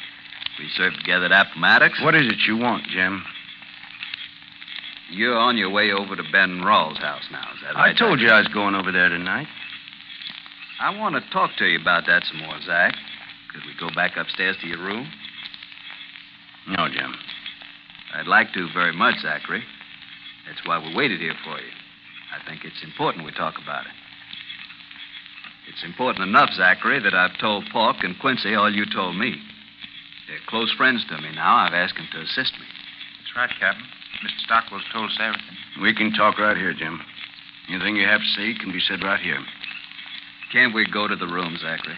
We 0.58 0.68
served 0.68 0.96
together 0.96 1.26
at 1.26 1.46
Appomattox. 1.48 2.02
What 2.02 2.14
is 2.14 2.26
it 2.26 2.46
you 2.46 2.56
want, 2.56 2.84
Jim? 2.88 3.24
You're 5.10 5.38
on 5.38 5.56
your 5.56 5.70
way 5.70 5.90
over 5.90 6.16
to 6.16 6.22
Ben 6.30 6.60
Rawls' 6.60 6.98
house 6.98 7.24
now, 7.30 7.48
is 7.54 7.60
that 7.62 7.74
right? 7.74 7.94
I 7.94 7.98
told 7.98 8.18
Zach? 8.18 8.26
you 8.26 8.32
I 8.32 8.38
was 8.40 8.48
going 8.48 8.74
over 8.74 8.92
there 8.92 9.08
tonight. 9.08 9.46
I 10.80 10.96
want 10.96 11.16
to 11.16 11.30
talk 11.32 11.50
to 11.58 11.66
you 11.66 11.80
about 11.80 12.06
that 12.06 12.22
some 12.24 12.38
more, 12.38 12.60
Zach. 12.64 12.94
Could 13.52 13.62
we 13.66 13.74
go 13.78 13.92
back 13.94 14.16
upstairs 14.16 14.56
to 14.60 14.68
your 14.68 14.78
room? 14.78 15.10
No, 16.68 16.88
Jim. 16.88 17.14
I'd 18.14 18.28
like 18.28 18.52
to 18.52 18.68
very 18.72 18.92
much, 18.92 19.16
Zachary. 19.20 19.64
That's 20.46 20.64
why 20.64 20.78
we 20.78 20.94
waited 20.94 21.20
here 21.20 21.34
for 21.42 21.58
you. 21.58 21.72
I 22.30 22.48
think 22.48 22.64
it's 22.64 22.82
important 22.84 23.24
we 23.24 23.32
talk 23.32 23.54
about 23.60 23.86
it. 23.86 23.92
It's 25.68 25.82
important 25.84 26.28
enough, 26.28 26.50
Zachary, 26.54 27.00
that 27.00 27.14
I've 27.14 27.36
told 27.38 27.64
Falk 27.72 27.96
and 28.02 28.18
Quincy 28.18 28.54
all 28.54 28.72
you 28.72 28.84
told 28.86 29.16
me. 29.16 29.34
They're 30.28 30.38
close 30.46 30.72
friends 30.72 31.04
to 31.08 31.18
me 31.20 31.34
now. 31.34 31.56
I've 31.56 31.74
asked 31.74 31.96
them 31.96 32.08
to 32.12 32.20
assist 32.20 32.52
me. 32.54 32.66
That's 33.18 33.36
right, 33.36 33.50
Captain. 33.58 33.84
Mr. 34.24 34.44
Stockwell's 34.44 34.84
told 34.92 35.10
us 35.10 35.18
everything. 35.20 35.56
We 35.82 35.94
can 35.94 36.12
talk 36.12 36.38
right 36.38 36.56
here, 36.56 36.72
Jim. 36.72 37.00
Anything 37.68 37.96
you 37.96 38.06
have 38.06 38.20
to 38.20 38.32
say 38.36 38.54
can 38.54 38.72
be 38.72 38.80
said 38.80 39.02
right 39.02 39.20
here. 39.20 39.38
Can't 40.52 40.74
we 40.74 40.86
go 40.90 41.06
to 41.06 41.16
the 41.16 41.26
room, 41.26 41.56
Zachary? 41.60 41.96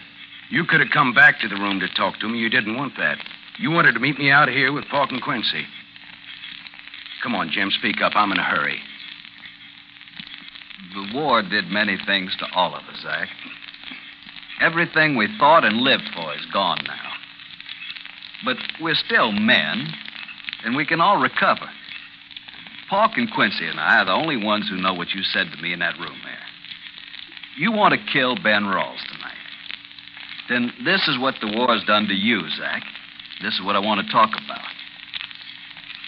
You 0.49 0.65
could 0.65 0.81
have 0.81 0.89
come 0.91 1.13
back 1.13 1.39
to 1.39 1.47
the 1.47 1.55
room 1.55 1.79
to 1.79 1.87
talk 1.87 2.19
to 2.19 2.27
me. 2.27 2.39
You 2.39 2.49
didn't 2.49 2.75
want 2.75 2.93
that. 2.97 3.17
You 3.57 3.71
wanted 3.71 3.93
to 3.93 3.99
meet 3.99 4.17
me 4.19 4.29
out 4.29 4.49
here 4.49 4.73
with 4.73 4.85
Falk 4.85 5.11
and 5.11 5.21
Quincy. 5.21 5.65
Come 7.23 7.35
on, 7.35 7.49
Jim, 7.51 7.71
speak 7.71 8.01
up. 8.01 8.13
I'm 8.15 8.31
in 8.31 8.39
a 8.39 8.43
hurry. 8.43 8.79
The 10.93 11.17
war 11.17 11.41
did 11.41 11.67
many 11.69 11.97
things 12.05 12.35
to 12.39 12.45
all 12.53 12.75
of 12.75 12.83
us, 12.83 13.01
Zach. 13.01 13.29
Everything 14.59 15.15
we 15.15 15.27
thought 15.39 15.63
and 15.63 15.77
lived 15.77 16.09
for 16.13 16.33
is 16.33 16.45
gone 16.51 16.79
now. 16.85 17.11
but 18.43 18.57
we're 18.81 18.95
still 18.95 19.31
men, 19.31 19.87
and 20.63 20.75
we 20.75 20.85
can 20.85 20.99
all 20.99 21.21
recover. 21.21 21.69
Park 22.89 23.11
and 23.15 23.31
Quincy 23.31 23.67
and 23.67 23.79
I 23.79 23.99
are 23.99 24.05
the 24.05 24.11
only 24.11 24.37
ones 24.37 24.67
who 24.67 24.75
know 24.75 24.93
what 24.93 25.11
you 25.11 25.23
said 25.23 25.51
to 25.51 25.61
me 25.61 25.71
in 25.71 25.79
that 25.79 25.97
room 25.99 26.17
there. 26.25 26.50
You 27.57 27.71
want 27.71 27.93
to 27.93 28.11
kill 28.11 28.35
Ben 28.35 28.63
Rawls 28.63 29.01
tonight. 29.11 29.37
Then 30.49 30.73
this 30.83 31.07
is 31.07 31.17
what 31.19 31.35
the 31.41 31.51
war's 31.55 31.83
done 31.85 32.07
to 32.07 32.13
you, 32.13 32.41
Zach. 32.49 32.83
This 33.41 33.55
is 33.55 33.61
what 33.63 33.75
I 33.75 33.79
want 33.79 34.05
to 34.05 34.11
talk 34.11 34.29
about. 34.29 34.67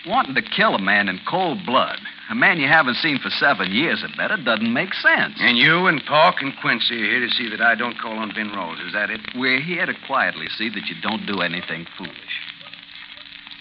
Wanting 0.06 0.36
to 0.36 0.42
kill 0.42 0.76
a 0.76 0.82
man 0.82 1.08
in 1.08 1.20
cold 1.30 1.66
blood, 1.66 1.98
a 2.30 2.36
man 2.36 2.60
you 2.60 2.68
haven't 2.68 2.96
seen 2.96 3.20
for 3.20 3.30
seven 3.30 3.72
years, 3.72 4.04
I 4.04 4.16
bet 4.18 4.38
it 4.38 4.44
doesn't 4.44 4.74
make 4.74 4.94
sense. 4.94 5.36
And 5.40 5.58
you 5.58 5.88
and 5.88 6.04
Park 6.06 6.36
and 6.42 6.54
Quincy 6.60 6.96
are 6.96 7.06
here 7.06 7.20
to 7.22 7.30
see 7.30 7.50
that 7.50 7.62
I 7.62 7.76
don't 7.76 7.98
call 7.98 8.18
on 8.18 8.34
Ben 8.36 8.50
Rawls. 8.50 8.86
Is 8.86 8.94
that 8.94 9.10
it? 9.10 9.22
We're 9.36 9.62
here 9.62 9.86
to 9.86 9.94
quietly 10.06 10.48
see 10.58 10.70
that 10.70 10.88
you 10.88 10.96
don't 11.02 11.26
do 11.26 11.42
anything 11.42 11.86
foolish. 11.98 12.16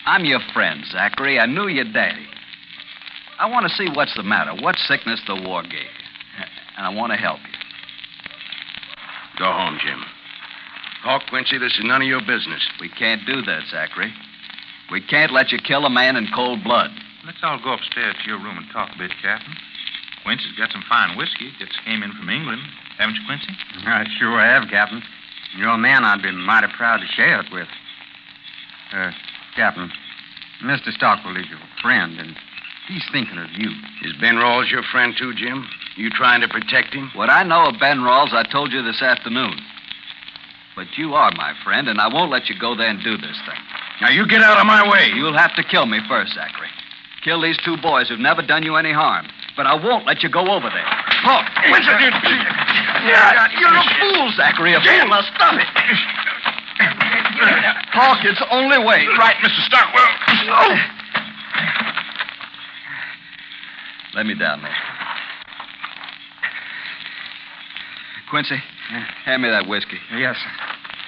I'm 0.05 0.25
your 0.25 0.41
friend, 0.53 0.85
Zachary. 0.91 1.39
I 1.39 1.47
knew 1.47 1.69
your 1.69 1.91
daddy. 1.93 2.27
I 3.39 3.47
want 3.49 3.67
to 3.69 3.75
see 3.75 3.89
what's 3.95 4.15
the 4.17 4.23
matter, 4.23 4.53
what 4.61 4.77
sickness 4.79 5.21
the 5.27 5.37
war 5.47 5.63
gave 5.63 5.73
you. 5.73 6.45
And 6.75 6.87
I 6.87 6.89
want 6.89 7.13
to 7.13 7.19
help 7.19 7.39
you. 7.39 7.52
Go 9.39 9.51
home, 9.51 9.79
Jim. 9.85 10.05
Park, 11.03 11.23
Quincy, 11.29 11.59
this 11.59 11.73
is 11.73 11.85
none 11.85 12.03
of 12.03 12.09
your 12.09 12.21
business. 12.21 12.63
We 12.81 12.89
can't 12.89 13.27
do 13.27 13.43
that, 13.43 13.65
Zachary. 13.71 14.13
We 14.91 15.01
can't 15.01 15.33
let 15.33 15.51
you 15.51 15.59
kill 15.59 15.85
a 15.85 15.91
man 15.91 16.17
in 16.17 16.29
cold 16.35 16.63
blood. 16.63 16.91
Let's 17.25 17.39
all 17.43 17.59
go 17.63 17.73
upstairs 17.73 18.15
to 18.23 18.29
your 18.29 18.39
room 18.39 18.59
and 18.59 18.67
talk 18.73 18.91
a 18.95 18.99
bit, 18.99 19.11
Captain. 19.23 19.55
Quincy's 20.23 20.53
got 20.57 20.71
some 20.71 20.85
fine 20.89 21.17
whiskey. 21.17 21.51
Just 21.59 21.73
came 21.85 22.03
in 22.03 22.13
from 22.13 22.29
England. 22.29 22.63
Haven't 22.99 23.17
you, 23.17 23.23
Quincy? 23.27 23.49
I 23.87 24.05
sure 24.19 24.39
have, 24.39 24.69
Captain. 24.71 25.03
You're 25.57 25.71
a 25.71 25.79
man 25.79 26.05
I'd 26.05 26.23
be 26.23 26.31
mighty 26.31 26.69
proud 26.77 26.99
to 26.99 27.07
share 27.07 27.41
it 27.41 27.47
with. 27.53 27.69
Uh, 28.93 29.11
Captain, 29.57 29.91
Mr. 30.63 30.93
Stockwell 30.93 31.37
is 31.37 31.49
your 31.49 31.59
friend, 31.81 32.19
and 32.21 32.37
he's 32.89 33.05
thinking 33.13 33.39
of 33.39 33.51
you. 33.53 33.71
Is 34.03 34.15
Ben 34.21 34.37
Rawls 34.37 34.71
your 34.71 34.83
friend, 34.83 35.15
too, 35.19 35.35
Jim? 35.35 35.67
You 35.97 36.11
trying 36.11 36.41
to 36.41 36.49
protect 36.49 36.95
him? 36.95 37.11
What 37.15 37.31
I 37.31 37.43
know 37.43 37.65
of 37.67 37.79
Ben 37.79 37.99
Rawls, 37.99 38.33
I 38.33 38.45
told 38.51 38.73
you 38.73 38.83
this 38.83 39.03
afternoon. 39.03 39.55
But 40.75 40.87
you 40.97 41.15
are 41.15 41.31
my 41.37 41.53
friend, 41.63 41.89
and 41.89 42.01
I 42.01 42.09
won't 42.09 42.31
let 42.31 42.49
you 42.49 42.59
go 42.59 42.75
there 42.75 42.89
and 42.89 43.03
do 43.03 43.17
this 43.17 43.37
thing. 43.45 43.61
Now, 44.01 44.11
you 44.11 44.27
get 44.27 44.41
out 44.43 44.59
of 44.59 44.67
my 44.67 44.89
way. 44.89 45.11
You'll 45.15 45.37
have 45.37 45.55
to 45.57 45.63
kill 45.63 45.87
me 45.87 46.01
first, 46.09 46.35
Zachary. 46.35 46.69
Kill 47.23 47.41
these 47.41 47.59
two 47.65 47.77
boys 47.77 48.09
who've 48.09 48.19
never 48.19 48.43
done 48.43 48.63
you 48.63 48.77
any 48.77 48.93
harm. 48.93 49.29
But 49.57 49.67
I 49.67 49.75
won't 49.75 50.07
let 50.07 50.23
you 50.23 50.31
go 50.31 50.41
over 50.41 50.71
there. 50.71 50.89
Oh, 51.25 51.43
What's 51.71 51.87
it? 51.87 52.01
You're 53.61 53.75
a 53.77 53.85
fool, 54.01 54.33
Zachary. 54.35 54.75
A 54.75 54.81
fool. 54.81 55.09
Now 55.09 55.23
stop 55.37 55.55
it. 55.55 55.69
Hawk, 57.93 58.25
it's 58.25 58.39
the 58.39 58.49
only 58.51 58.79
way. 58.79 59.07
Right, 59.19 59.37
Mr. 59.45 59.61
Stockwell. 59.69 60.09
Oh. 60.51 61.02
Let 64.15 64.27
me 64.27 64.35
down 64.35 64.63
there. 64.63 64.77
Quincy, 68.31 68.57
hand 69.25 69.43
me 69.43 69.49
that 69.49 69.67
whiskey. 69.67 69.99
Yes, 70.17 70.37
sir. 70.37 70.51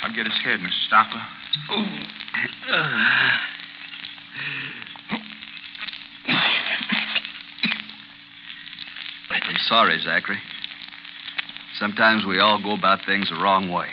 I'll 0.03 0.15
get 0.15 0.27
his 0.27 0.39
head, 0.45 0.61
Mr. 0.61 0.87
Stockwell. 0.87 1.23
I'm 9.31 9.57
sorry, 9.67 9.99
Zachary. 10.01 10.39
Sometimes 11.79 12.25
we 12.27 12.39
all 12.39 12.63
go 12.63 12.75
about 12.75 13.01
things 13.07 13.31
the 13.31 13.37
wrong 13.37 13.71
way. 13.71 13.89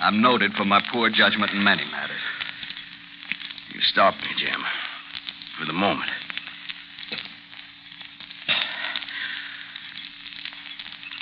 I'm 0.00 0.20
noted 0.20 0.52
for 0.52 0.64
my 0.64 0.82
poor 0.92 1.10
judgment 1.10 1.52
in 1.52 1.64
many 1.64 1.84
matters. 1.84 2.20
You 3.72 3.80
stopped 3.80 4.18
me, 4.22 4.28
Jim. 4.38 4.62
For 5.58 5.66
the 5.66 5.72
moment. 5.72 6.10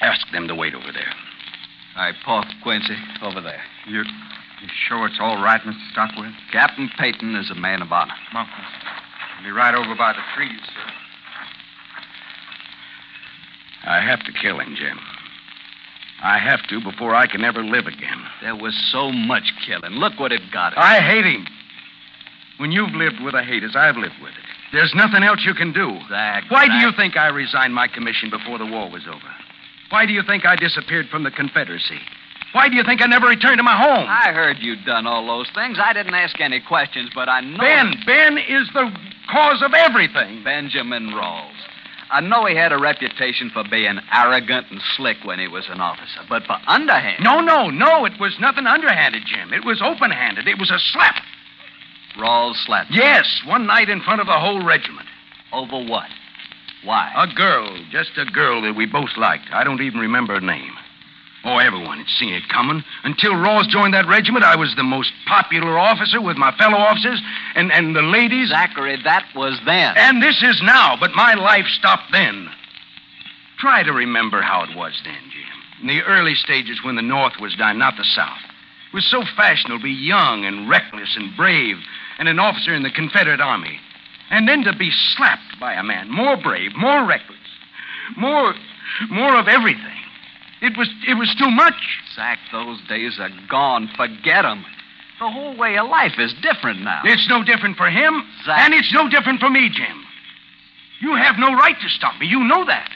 Ask 0.04 0.30
them 0.32 0.48
to 0.48 0.54
wait 0.54 0.74
over 0.74 0.92
there. 0.92 1.14
All 1.96 2.04
right, 2.04 2.14
Paul 2.26 2.44
Quincy, 2.62 2.94
over 3.22 3.40
there. 3.40 3.62
You, 3.88 4.00
you 4.02 4.68
sure 4.86 5.06
it's 5.06 5.16
all 5.18 5.42
right, 5.42 5.62
Mr. 5.62 5.90
Stockwell? 5.92 6.30
Captain 6.52 6.90
Peyton 6.98 7.34
is 7.36 7.50
a 7.50 7.54
man 7.54 7.80
of 7.80 7.90
honor. 7.90 8.12
Come 8.30 8.42
on. 8.42 8.48
I'll 9.38 9.44
be 9.44 9.50
right 9.50 9.74
over 9.74 9.94
by 9.94 10.12
the 10.12 10.20
trees, 10.36 10.60
sir. 10.60 10.92
I 13.86 14.00
have 14.00 14.20
to 14.24 14.32
kill 14.32 14.60
him, 14.60 14.76
Jim. 14.76 14.98
I 16.22 16.38
have 16.38 16.62
to 16.68 16.82
before 16.82 17.14
I 17.14 17.26
can 17.26 17.42
ever 17.42 17.64
live 17.64 17.86
again. 17.86 18.24
There 18.42 18.56
was 18.56 18.74
so 18.92 19.10
much 19.10 19.54
killing. 19.66 19.92
Look 19.92 20.20
what 20.20 20.32
it 20.32 20.42
got 20.52 20.72
us. 20.72 20.78
I 20.78 21.00
hate 21.00 21.24
him. 21.24 21.46
When 22.58 22.72
you've 22.72 22.92
lived 22.94 23.20
with 23.22 23.34
a 23.34 23.42
hate 23.42 23.64
as 23.64 23.74
I've 23.74 23.96
lived 23.96 24.20
with 24.20 24.32
it, 24.32 24.44
there's 24.72 24.92
nothing 24.94 25.22
else 25.22 25.40
you 25.46 25.54
can 25.54 25.72
do. 25.72 25.98
Zach, 26.10 26.44
Why 26.50 26.66
do 26.66 26.74
you 26.74 26.92
think 26.92 27.16
I 27.16 27.28
resigned 27.28 27.74
my 27.74 27.88
commission 27.88 28.28
before 28.28 28.58
the 28.58 28.66
war 28.66 28.90
was 28.90 29.06
over? 29.08 29.30
Why 29.94 30.06
do 30.06 30.12
you 30.12 30.24
think 30.24 30.44
I 30.44 30.56
disappeared 30.56 31.06
from 31.08 31.22
the 31.22 31.30
Confederacy? 31.30 32.00
Why 32.50 32.68
do 32.68 32.74
you 32.74 32.82
think 32.82 33.00
I 33.00 33.06
never 33.06 33.28
returned 33.28 33.58
to 33.58 33.62
my 33.62 33.76
home? 33.76 34.08
I 34.08 34.32
heard 34.32 34.58
you'd 34.58 34.84
done 34.84 35.06
all 35.06 35.24
those 35.24 35.48
things. 35.54 35.78
I 35.80 35.92
didn't 35.92 36.14
ask 36.14 36.40
any 36.40 36.60
questions, 36.60 37.10
but 37.14 37.28
I 37.28 37.42
know. 37.42 37.58
Ben, 37.58 37.94
Ben 38.04 38.38
is 38.38 38.68
the 38.74 38.90
cause 39.30 39.62
of 39.62 39.72
everything. 39.72 40.42
Benjamin 40.42 41.10
Rawls. 41.10 41.54
I 42.10 42.20
know 42.20 42.44
he 42.44 42.56
had 42.56 42.72
a 42.72 42.76
reputation 42.76 43.50
for 43.50 43.62
being 43.70 44.00
arrogant 44.12 44.66
and 44.72 44.80
slick 44.96 45.18
when 45.22 45.38
he 45.38 45.46
was 45.46 45.68
an 45.68 45.80
officer, 45.80 46.22
but 46.28 46.42
for 46.42 46.56
underhand. 46.66 47.22
No, 47.22 47.38
no, 47.38 47.70
no. 47.70 48.04
It 48.04 48.18
was 48.18 48.36
nothing 48.40 48.66
underhanded, 48.66 49.22
Jim. 49.26 49.52
It 49.52 49.64
was 49.64 49.80
open 49.80 50.10
handed. 50.10 50.48
It 50.48 50.58
was 50.58 50.72
a 50.72 50.80
slap. 50.80 51.22
Rawls 52.18 52.56
slapped. 52.66 52.90
Yes, 52.90 53.42
one 53.46 53.68
night 53.68 53.88
in 53.88 54.00
front 54.00 54.20
of 54.20 54.26
the 54.26 54.40
whole 54.40 54.64
regiment. 54.64 55.06
Over 55.52 55.84
what? 55.84 56.08
Why? 56.84 57.10
A 57.16 57.26
girl, 57.34 57.76
just 57.90 58.12
a 58.18 58.24
girl 58.26 58.62
that 58.62 58.76
we 58.76 58.86
both 58.86 59.16
liked. 59.16 59.46
I 59.52 59.64
don't 59.64 59.80
even 59.80 60.00
remember 60.00 60.34
her 60.34 60.40
name. 60.40 60.72
Oh, 61.44 61.58
everyone 61.58 61.98
had 61.98 62.08
seen 62.08 62.32
it 62.32 62.48
coming. 62.48 62.82
Until 63.04 63.32
Rawls 63.32 63.68
joined 63.68 63.92
that 63.92 64.08
regiment, 64.08 64.44
I 64.44 64.56
was 64.56 64.74
the 64.76 64.82
most 64.82 65.12
popular 65.26 65.78
officer 65.78 66.20
with 66.20 66.38
my 66.38 66.56
fellow 66.56 66.78
officers, 66.78 67.20
and, 67.54 67.70
and 67.70 67.94
the 67.94 68.02
ladies. 68.02 68.48
Zachary, 68.48 68.96
that 69.04 69.26
was 69.34 69.60
then. 69.66 69.94
And 69.96 70.22
this 70.22 70.42
is 70.42 70.62
now, 70.62 70.96
but 70.98 71.14
my 71.14 71.34
life 71.34 71.66
stopped 71.66 72.12
then. 72.12 72.48
Try 73.58 73.82
to 73.82 73.92
remember 73.92 74.40
how 74.40 74.64
it 74.64 74.74
was 74.74 74.98
then, 75.04 75.14
Jim. 75.30 75.82
In 75.82 75.86
the 75.88 76.02
early 76.02 76.34
stages 76.34 76.82
when 76.82 76.96
the 76.96 77.02
North 77.02 77.34
was 77.40 77.54
dying, 77.56 77.78
not 77.78 77.96
the 77.98 78.04
South. 78.04 78.40
It 78.88 78.94
was 78.94 79.10
so 79.10 79.22
fashionable 79.36 79.80
to 79.80 79.84
be 79.84 79.90
young 79.90 80.46
and 80.46 80.68
reckless 80.68 81.14
and 81.16 81.36
brave, 81.36 81.76
and 82.18 82.26
an 82.26 82.38
officer 82.38 82.74
in 82.74 82.82
the 82.82 82.90
Confederate 82.90 83.40
Army. 83.40 83.80
And 84.34 84.48
then 84.48 84.64
to 84.64 84.74
be 84.74 84.90
slapped 84.90 85.60
by 85.60 85.74
a 85.74 85.84
man 85.84 86.10
more 86.10 86.36
brave, 86.36 86.72
more 86.76 87.06
reckless, 87.06 87.38
more, 88.16 88.52
more 89.08 89.36
of 89.36 89.46
everything. 89.46 89.96
It 90.60 90.76
was, 90.76 90.88
it 91.06 91.14
was 91.14 91.32
too 91.36 91.50
much. 91.52 91.76
Zach, 92.16 92.40
those 92.50 92.80
days 92.88 93.20
are 93.20 93.30
gone. 93.48 93.88
Forget 93.96 94.44
'em. 94.44 94.66
The 95.20 95.30
whole 95.30 95.56
way 95.56 95.78
of 95.78 95.88
life 95.88 96.18
is 96.18 96.34
different 96.42 96.80
now. 96.80 97.02
It's 97.04 97.28
no 97.28 97.44
different 97.44 97.76
for 97.76 97.88
him, 97.88 98.24
Zach. 98.44 98.58
and 98.58 98.74
it's 98.74 98.92
no 98.92 99.08
different 99.08 99.38
for 99.38 99.48
me, 99.50 99.68
Jim. 99.68 100.04
You 100.98 101.14
have 101.14 101.38
no 101.38 101.54
right 101.54 101.80
to 101.80 101.88
stop 101.88 102.18
me. 102.18 102.26
You 102.26 102.40
know 102.42 102.64
that. 102.64 102.90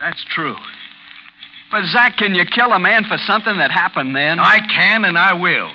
That's 0.00 0.24
true. 0.24 0.56
But, 1.70 1.84
Zach, 1.84 2.16
can 2.16 2.34
you 2.34 2.46
kill 2.46 2.72
a 2.72 2.78
man 2.78 3.04
for 3.04 3.18
something 3.18 3.58
that 3.58 3.70
happened 3.70 4.16
then? 4.16 4.38
I 4.40 4.60
can 4.60 5.04
and 5.04 5.18
I 5.18 5.34
will. 5.34 5.70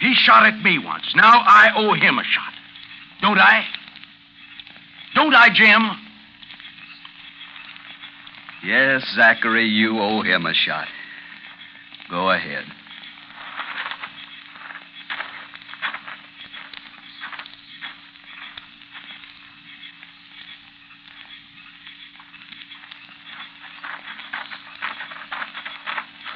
He 0.00 0.14
shot 0.14 0.46
at 0.46 0.58
me 0.62 0.78
once. 0.80 1.14
Now 1.14 1.42
I 1.46 1.70
owe 1.76 1.92
him 1.92 2.18
a 2.18 2.24
shot. 2.24 2.53
Don't 3.20 3.38
I? 3.38 3.64
Don't 5.14 5.34
I, 5.34 5.48
Jim? 5.54 5.82
Yes, 8.64 9.04
Zachary, 9.14 9.66
you 9.66 9.98
owe 10.00 10.22
him 10.22 10.46
a 10.46 10.54
shot. 10.54 10.88
Go 12.10 12.30
ahead. 12.30 12.64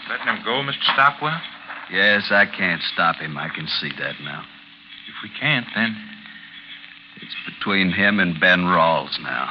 Letting 0.08 0.26
him 0.26 0.44
go, 0.44 0.62
Mr. 0.62 0.82
Stockwell? 0.92 1.40
Yes, 1.90 2.28
I 2.30 2.44
can't 2.46 2.82
stop 2.92 3.16
him. 3.16 3.38
I 3.38 3.48
can 3.48 3.66
see 3.66 3.90
that 3.98 4.20
now. 4.22 4.44
If 5.08 5.14
we 5.22 5.30
can't, 5.38 5.66
then. 5.74 5.96
It's 7.20 7.34
between 7.46 7.90
him 7.90 8.20
and 8.20 8.38
Ben 8.38 8.60
Rawls 8.60 9.18
now. 9.20 9.50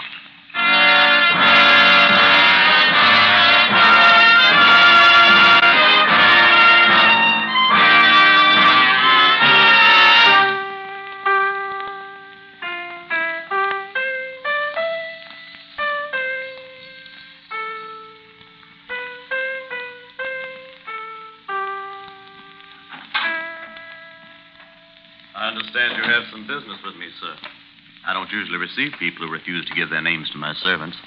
Don't 28.29 28.37
usually 28.39 28.57
receive 28.57 28.91
people 28.99 29.25
who 29.25 29.31
refuse 29.31 29.65
to 29.65 29.73
give 29.75 29.89
their 29.89 30.01
names 30.01 30.29
to 30.31 30.37
my 30.37 30.53
servants. 30.55 30.97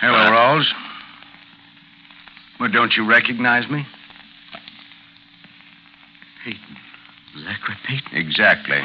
Hello, 0.00 0.14
Uh, 0.14 0.30
Rawls. 0.30 0.66
Well, 2.60 2.70
don't 2.70 2.92
you 2.96 3.06
recognize 3.06 3.68
me? 3.68 3.86
Peyton. 6.44 6.76
Zachary 7.42 7.76
Peyton. 7.86 8.16
Exactly. 8.16 8.80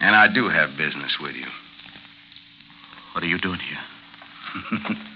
And 0.00 0.14
I 0.14 0.28
do 0.32 0.48
have 0.48 0.76
business 0.76 1.16
with 1.20 1.34
you. 1.34 1.46
What 3.12 3.24
are 3.24 3.28
you 3.28 3.38
doing 3.38 3.60
here? 3.60 4.96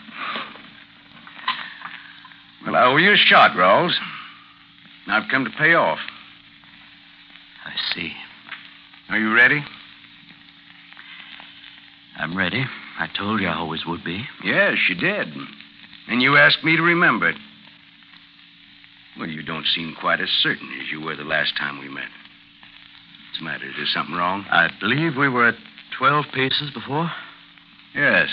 Well, 2.66 2.76
I 2.76 2.84
owe 2.84 2.96
you 2.98 3.12
a 3.12 3.16
shot, 3.16 3.52
Rawls. 3.52 3.94
I've 5.06 5.30
come 5.30 5.46
to 5.46 5.50
pay 5.50 5.72
off. 5.72 5.98
I 7.64 7.72
see. 7.94 8.12
Are 9.08 9.18
you 9.18 9.32
ready? 9.34 9.64
I'm 12.16 12.36
ready. 12.36 12.64
I 12.98 13.06
told 13.16 13.40
you 13.40 13.48
I 13.48 13.56
always 13.56 13.86
would 13.86 14.04
be. 14.04 14.24
Yes, 14.44 14.76
you 14.88 14.94
did. 14.94 15.28
And 16.08 16.20
you 16.20 16.36
asked 16.36 16.64
me 16.64 16.76
to 16.76 16.82
remember 16.82 17.28
it. 17.28 17.36
Well, 19.18 19.28
you 19.28 19.42
don't 19.42 19.66
seem 19.66 19.94
quite 19.98 20.20
as 20.20 20.28
certain 20.28 20.68
as 20.80 20.90
you 20.90 21.00
were 21.00 21.16
the 21.16 21.24
last 21.24 21.56
time 21.56 21.78
we 21.78 21.88
met. 21.88 22.08
What's 23.28 23.38
the 23.38 23.44
matter? 23.44 23.66
Is 23.66 23.74
there 23.76 23.86
something 23.86 24.14
wrong? 24.14 24.44
I 24.50 24.70
believe 24.80 25.16
we 25.16 25.28
were 25.28 25.48
at 25.48 25.56
12 25.98 26.26
paces 26.32 26.70
before. 26.70 27.10
Yes. 27.94 28.28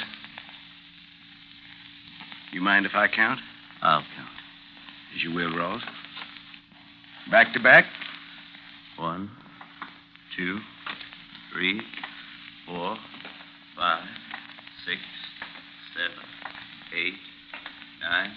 You 2.51 2.61
mind 2.61 2.85
if 2.85 2.93
I 2.95 3.07
count? 3.07 3.39
I'll 3.81 4.01
count. 4.01 4.29
As 5.15 5.23
you 5.23 5.33
will, 5.33 5.51
Rawls. 5.51 5.81
Back 7.29 7.53
to 7.53 7.59
back? 7.59 7.85
One, 8.97 9.29
two, 10.35 10.59
three, 11.51 11.81
four, 12.65 12.97
five, 13.77 14.03
six, 14.85 14.99
seven, 15.93 16.23
eight, 16.95 17.13
nine, 18.01 18.31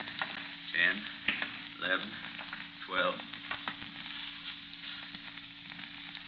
ten, 0.76 1.02
eleven, 1.80 2.06
twelve. 2.86 3.14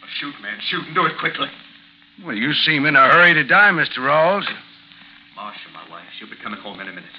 Oh, 0.01 0.07
shoot, 0.19 0.33
man. 0.41 0.57
Shoot 0.61 0.87
and 0.87 0.95
do 0.95 1.05
it 1.05 1.17
quickly. 1.19 1.47
Well, 2.25 2.35
you 2.35 2.53
seem 2.53 2.85
in 2.85 2.95
a 2.95 3.07
hurry 3.07 3.33
to 3.35 3.43
die, 3.43 3.69
Mr. 3.69 3.99
Rawls. 3.99 4.45
Marcia, 5.35 5.59
my 5.73 5.89
wife, 5.91 6.05
she'll 6.17 6.29
be 6.29 6.35
coming 6.43 6.59
home 6.59 6.79
in 6.79 6.87
a 6.87 6.91
minute. 6.91 7.09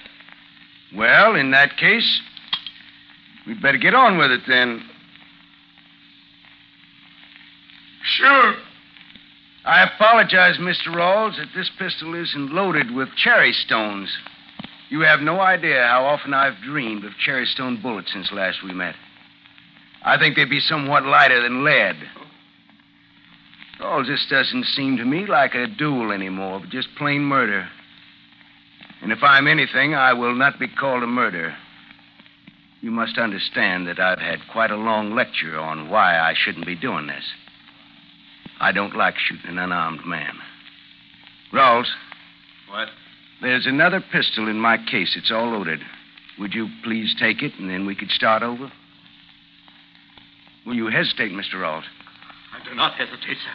Well, 0.97 1.37
in 1.37 1.53
that 1.53 1.77
case, 1.77 2.21
we'd 3.47 3.63
better 3.63 3.79
get 3.79 3.95
on 3.95 4.19
with 4.19 4.31
it 4.31 4.43
then. 4.49 4.83
Sure. 8.03 8.55
I 9.65 9.83
apologize, 9.83 10.59
Mr. 10.59 10.89
Rawls, 10.89 11.37
that 11.39 11.49
this 11.55 11.71
pistol 11.79 12.15
isn't 12.15 12.53
loaded 12.53 12.91
with 12.91 13.09
cherry 13.17 13.53
stones. 13.53 14.15
You 14.91 15.01
have 15.01 15.21
no 15.21 15.41
idea 15.41 15.87
how 15.89 16.05
often 16.05 16.35
I've 16.35 16.61
dreamed 16.63 17.05
of 17.05 17.17
cherry 17.17 17.47
stone 17.47 17.81
bullets 17.81 18.13
since 18.13 18.31
last 18.31 18.63
we 18.63 18.75
met. 18.75 18.95
I 20.03 20.19
think 20.19 20.37
they'd 20.37 20.51
be 20.51 20.61
somewhat 20.61 21.05
lighter 21.05 21.43
than 21.43 21.65
lead. 21.65 21.97
Rawls, 23.81 24.07
this 24.07 24.27
doesn't 24.29 24.67
seem 24.67 24.99
to 24.99 25.05
me 25.05 25.27
like 25.27 25.55
a 25.55 25.67
duel 25.67 26.13
anymore, 26.13 26.61
but 26.61 26.69
just 26.69 26.95
plain 26.97 27.23
murder. 27.23 27.67
And 29.01 29.13
if 29.13 29.23
I'm 29.23 29.47
anything, 29.47 29.95
I 29.95 30.13
will 30.13 30.35
not 30.35 30.59
be 30.59 30.69
called 30.69 31.03
a 31.03 31.07
murderer. 31.07 31.57
You 32.83 32.91
must 32.91 33.17
understand 33.17 33.89
that 33.89 33.99
I've 33.99 34.19
had 34.19 34.41
quite 34.53 34.71
a 34.71 34.77
long 34.77 35.15
lecture 35.15 35.59
on 35.59 35.89
why 35.89 36.19
I 36.19 36.35
shouldn't 36.37 36.67
be 36.67 36.77
doing 36.77 37.07
this. 37.07 37.25
I 38.61 38.73
don't 38.73 38.97
like 38.97 39.15
shooting 39.19 39.51
an 39.51 39.59
unarmed 39.59 40.07
man. 40.07 40.35
Rawls, 41.53 41.87
What? 42.71 42.89
there's 43.43 43.67
another 43.67 44.01
pistol 44.13 44.49
in 44.49 44.59
my 44.59 44.79
case. 44.91 45.15
It's 45.17 45.31
all 45.31 45.51
loaded. 45.51 45.81
Would 46.39 46.55
you 46.55 46.69
please 46.83 47.15
take 47.19 47.43
it, 47.43 47.53
and 47.59 47.69
then 47.71 47.87
we 47.87 47.95
could 47.95 48.11
start 48.11 48.43
over? 48.43 48.73
Will 50.67 50.75
you 50.75 50.89
hesitate, 50.89 51.31
Mr. 51.33 51.55
Rawls? 51.55 51.85
I 52.53 52.69
do 52.69 52.75
not 52.75 52.95
hesitate, 52.95 53.37
sir. 53.37 53.51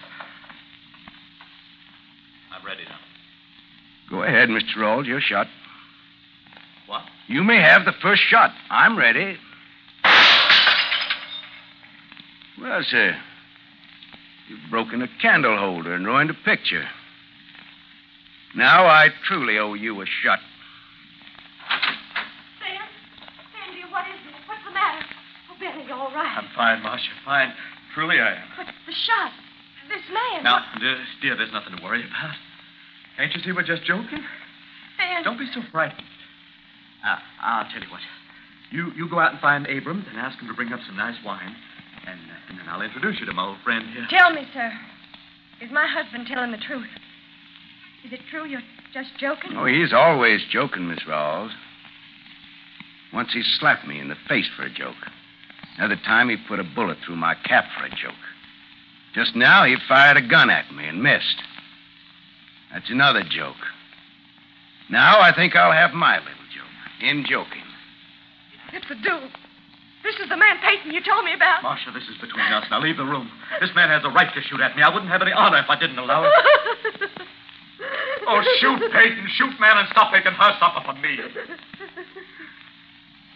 I'm 2.54 2.66
ready 2.66 2.84
now. 2.88 3.00
Go 4.10 4.24
ahead, 4.24 4.50
Mr. 4.50 4.78
Rawls. 4.78 5.06
Your 5.08 5.20
shot. 5.22 5.48
What? 6.88 7.04
You 7.28 7.44
may 7.44 7.62
have 7.62 7.86
the 7.86 7.94
first 8.02 8.22
shot. 8.24 8.52
I'm 8.70 8.98
ready. 8.98 9.38
Well, 12.62 12.82
sir, 12.84 13.16
you've 14.50 14.70
broken 14.70 15.02
a 15.02 15.08
candle 15.22 15.58
holder 15.58 15.94
and 15.94 16.06
ruined 16.06 16.30
a 16.30 16.34
picture. 16.34 16.86
Now 18.56 18.86
I 18.86 19.10
truly 19.28 19.58
owe 19.60 19.76
you 19.76 20.02
a 20.02 20.06
shot. 20.06 20.40
Sam? 22.60 22.82
Sam, 23.54 23.76
dear, 23.76 23.90
what 23.92 24.06
is 24.08 24.20
it? 24.26 24.34
What's 24.48 24.66
the 24.66 24.74
matter? 24.74 25.06
Oh, 25.52 25.56
Ben, 25.60 25.80
are 25.80 25.88
you 25.88 25.94
all 25.94 26.12
right? 26.12 26.38
I'm 26.38 26.50
fine, 26.56 26.82
Marcia. 26.82 27.10
Fine. 27.24 27.54
Truly 27.94 28.20
I 28.20 28.36
am. 28.36 28.48
But 28.58 28.68
the 28.86 28.94
shot. 28.94 29.32
This 29.88 30.06
man. 30.14 30.44
Now, 30.44 30.66
dear, 30.80 30.98
dear, 31.22 31.36
there's 31.38 31.52
nothing 31.52 31.78
to 31.78 31.84
worry 31.84 32.02
about. 32.06 32.36
Can't 33.18 33.34
you 33.34 33.42
see 33.42 33.52
we're 33.52 33.64
just 33.64 33.84
joking? 33.84 34.24
Ben. 34.98 35.24
Don't 35.24 35.38
be 35.38 35.48
so 35.54 35.62
frightened. 35.72 36.04
Now, 37.04 37.20
I'll 37.42 37.70
tell 37.72 37.82
you 37.82 37.90
what. 37.90 38.02
You 38.72 38.92
you 38.96 39.10
go 39.10 39.20
out 39.20 39.32
and 39.32 39.42
find 39.42 39.66
Abrams 39.68 40.06
and 40.10 40.20
ask 40.20 40.38
him 40.40 40.48
to 40.48 40.54
bring 40.54 40.72
up 40.72 40.80
some 40.86 40.96
nice 40.96 41.18
wine, 41.26 41.56
and, 42.08 42.20
uh, 42.20 42.50
and 42.50 42.60
then 42.60 42.70
I'll 42.70 42.82
introduce 42.82 43.20
you 43.20 43.26
to 43.26 43.34
my 43.34 43.48
old 43.48 43.58
friend 43.64 43.86
here. 43.94 44.08
Tell 44.10 44.32
me, 44.32 44.48
sir. 44.54 44.72
Is 45.62 45.72
my 45.72 45.88
husband 45.88 46.28
telling 46.28 46.52
the 46.52 46.58
truth? 46.58 46.88
Is 48.06 48.14
it 48.14 48.22
true 48.30 48.46
you're 48.46 48.62
just 48.94 49.10
joking? 49.20 49.58
Oh, 49.58 49.66
he's 49.66 49.94
always 49.94 50.42
joking, 50.50 50.88
Miss 50.88 51.00
Rawls. 51.08 51.52
Once 53.14 53.34
he 53.34 53.42
slapped 53.44 53.88
me 53.88 54.00
in 54.00 54.08
the 54.08 54.16
face 54.28 54.48
for 54.56 54.64
a 54.64 54.70
joke. 54.70 54.96
Another 55.78 55.98
time 56.06 56.30
he 56.30 56.38
put 56.48 56.60
a 56.60 56.64
bullet 56.64 56.98
through 57.06 57.16
my 57.16 57.36
cap 57.36 57.66
for 57.78 57.86
a 57.86 57.90
joke. 57.90 58.14
Just 59.14 59.36
now 59.36 59.66
he 59.66 59.76
fired 59.88 60.18
a 60.18 60.22
gun 60.22 60.50
at 60.50 60.74
me 60.74 60.88
and 60.88 61.02
missed. 61.02 61.42
That's 62.72 62.90
another 62.90 63.24
joke. 63.24 63.56
Now 64.90 65.20
I 65.20 65.34
think 65.34 65.56
I'll 65.56 65.72
have 65.72 65.94
my 65.94 66.18
little 66.18 66.34
joke 66.54 67.02
in 67.02 67.26
joking. 67.28 67.64
It's 68.74 68.86
a 68.90 68.96
duel. 68.96 69.30
This 70.04 70.16
is 70.16 70.30
the 70.30 70.38
man 70.38 70.58
Peyton 70.64 70.92
you 70.92 71.04
told 71.04 71.26
me 71.26 71.34
about. 71.34 71.62
Marcia, 71.64 71.92
this 71.92 72.08
is 72.08 72.16
between 72.22 72.52
us. 72.54 72.66
Now 72.72 72.82
leave 72.82 72.98
the 72.98 73.06
room. 73.06 73.30
This 73.60 73.72
man 73.76 73.90
has 73.90 74.04
a 74.06 74.10
right 74.10 74.34
to 74.34 74.42
shoot 74.42 74.62
at 74.62 74.76
me. 74.76 74.82
I 74.82 74.90
wouldn't 74.90 75.12
have 75.12 75.22
any 75.22 75.34
honor 75.34 75.60
if 75.60 75.70
I 75.70 75.78
didn't 75.78 76.00
allow 76.00 76.24
it. 76.26 76.32
Oh, 78.32 78.44
shoot, 78.60 78.80
Peyton. 78.92 79.28
Shoot, 79.38 79.60
man, 79.60 79.78
and 79.78 79.88
stop 79.92 80.12
making 80.12 80.34
her 80.34 80.52
suffer 80.60 80.86
for 80.86 80.94
me. 80.94 81.18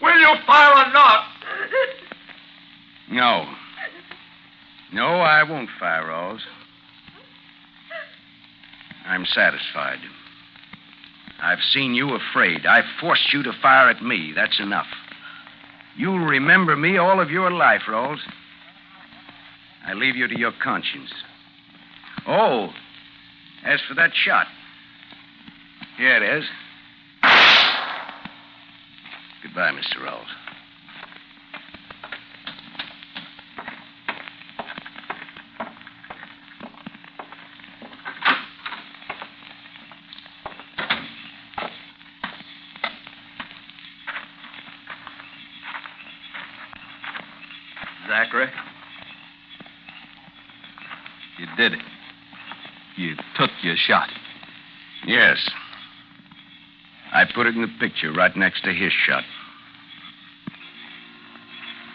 Will 0.02 0.19
you 0.19 0.36
fire 0.45 0.86
or 0.86 0.93
not? 0.93 1.26
No. 3.10 3.45
No, 4.91 5.06
I 5.21 5.41
won't 5.43 5.69
fire, 5.80 6.04
Rawls. 6.04 6.41
I'm 9.06 9.26
satisfied. 9.26 9.99
I've 11.41 11.62
seen 11.71 11.95
you 11.95 12.15
afraid. 12.15 12.65
I've 12.65 12.86
forced 13.02 13.34
you 13.34 13.41
to 13.43 13.52
fire 13.62 13.89
at 13.89 14.04
me. 14.04 14.32
That's 14.36 14.60
enough. 14.60 14.88
You'll 15.95 16.19
remember 16.19 16.75
me 16.75 16.97
all 16.97 17.19
of 17.19 17.29
your 17.29 17.51
life, 17.51 17.84
Rawls. 17.88 18.19
I 19.86 19.93
leave 19.93 20.15
you 20.15 20.27
to 20.27 20.38
your 20.38 20.53
conscience. 20.63 21.12
Oh, 22.25 22.69
as 23.65 23.79
for 23.88 23.93
that 23.95 24.12
shot, 24.13 24.47
here 25.97 26.15
it 26.15 26.38
is. 26.39 26.45
Goodbye, 29.43 29.71
Mr. 29.71 30.01
Rawls. 30.01 30.25
Zachary? 48.08 48.47
You 51.38 51.48
did 51.58 51.74
it. 51.74 51.80
You 52.96 53.15
took 53.36 53.50
your 53.62 53.76
shot. 53.76 54.10
Yes. 55.06 55.50
I 57.12 57.26
put 57.34 57.48
it 57.48 57.56
in 57.56 57.62
the 57.62 57.72
picture 57.80 58.12
right 58.12 58.36
next 58.36 58.63
to 58.63 58.74
his 58.74 58.91
shot. 59.06 59.24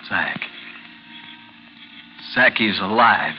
Zach. 0.08 0.40
Zach, 2.34 2.54
he's 2.56 2.78
alive. 2.78 3.34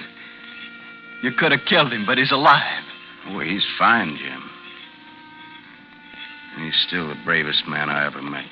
You 1.23 1.31
could 1.37 1.51
have 1.51 1.61
killed 1.67 1.91
him, 1.91 2.05
but 2.05 2.17
he's 2.17 2.31
alive. 2.31 2.83
Oh, 3.27 3.39
he's 3.39 3.65
fine, 3.77 4.17
Jim. 4.17 4.49
And 6.55 6.65
he's 6.65 6.85
still 6.87 7.07
the 7.07 7.17
bravest 7.25 7.67
man 7.67 7.89
I 7.89 8.05
ever 8.05 8.21
met. 8.21 8.45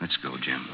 Let's 0.00 0.16
go, 0.16 0.36
Jim. 0.36 0.66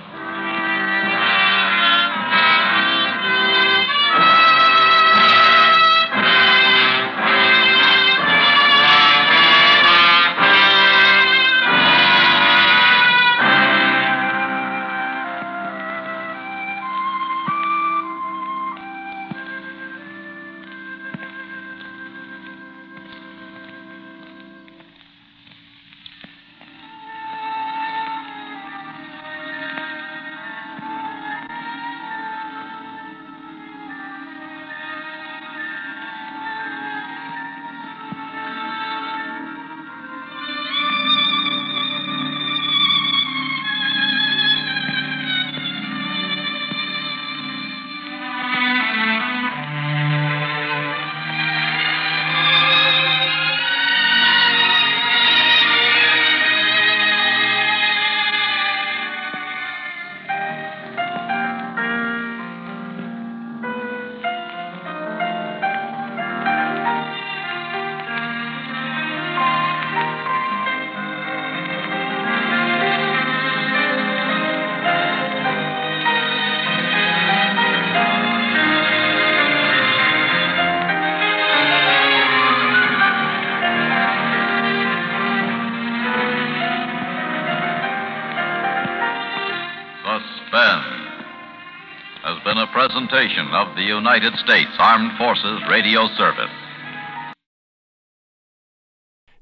Presentation 92.98 93.46
of 93.54 93.76
the 93.76 93.82
United 93.82 94.34
States 94.38 94.70
Armed 94.76 95.16
Forces 95.16 95.60
Radio 95.70 96.08
Service. 96.16 96.50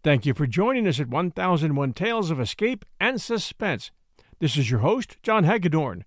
Thank 0.02 0.26
you 0.26 0.34
for 0.34 0.46
joining 0.46 0.86
us 0.86 1.00
at 1.00 1.08
1001 1.08 1.94
Tales 1.94 2.30
of 2.30 2.38
Escape 2.38 2.84
and 3.00 3.18
Suspense. 3.18 3.92
This 4.40 4.58
is 4.58 4.70
your 4.70 4.80
host, 4.80 5.16
John 5.22 5.44
Hagedorn. 5.44 6.04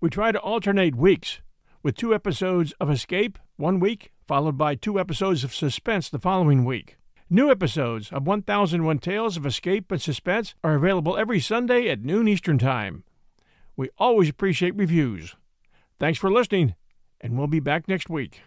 We 0.00 0.08
try 0.08 0.32
to 0.32 0.40
alternate 0.40 0.96
weeks 0.96 1.42
with 1.82 1.96
two 1.96 2.14
episodes 2.14 2.72
of 2.80 2.90
Escape 2.90 3.38
one 3.56 3.78
week, 3.78 4.12
followed 4.26 4.56
by 4.56 4.74
two 4.74 4.98
episodes 4.98 5.44
of 5.44 5.54
Suspense 5.54 6.08
the 6.08 6.18
following 6.18 6.64
week. 6.64 6.96
New 7.28 7.50
episodes 7.50 8.10
of 8.10 8.26
1001 8.26 9.00
Tales 9.00 9.36
of 9.36 9.44
Escape 9.44 9.92
and 9.92 10.00
Suspense 10.00 10.54
are 10.64 10.74
available 10.74 11.18
every 11.18 11.40
Sunday 11.40 11.90
at 11.90 12.00
noon 12.00 12.26
Eastern 12.26 12.56
Time. 12.56 13.04
We 13.76 13.90
always 13.98 14.30
appreciate 14.30 14.74
reviews. 14.74 15.36
Thanks 15.98 16.18
for 16.18 16.30
listening, 16.30 16.74
and 17.20 17.38
we'll 17.38 17.46
be 17.46 17.60
back 17.60 17.88
next 17.88 18.08
week. 18.08 18.42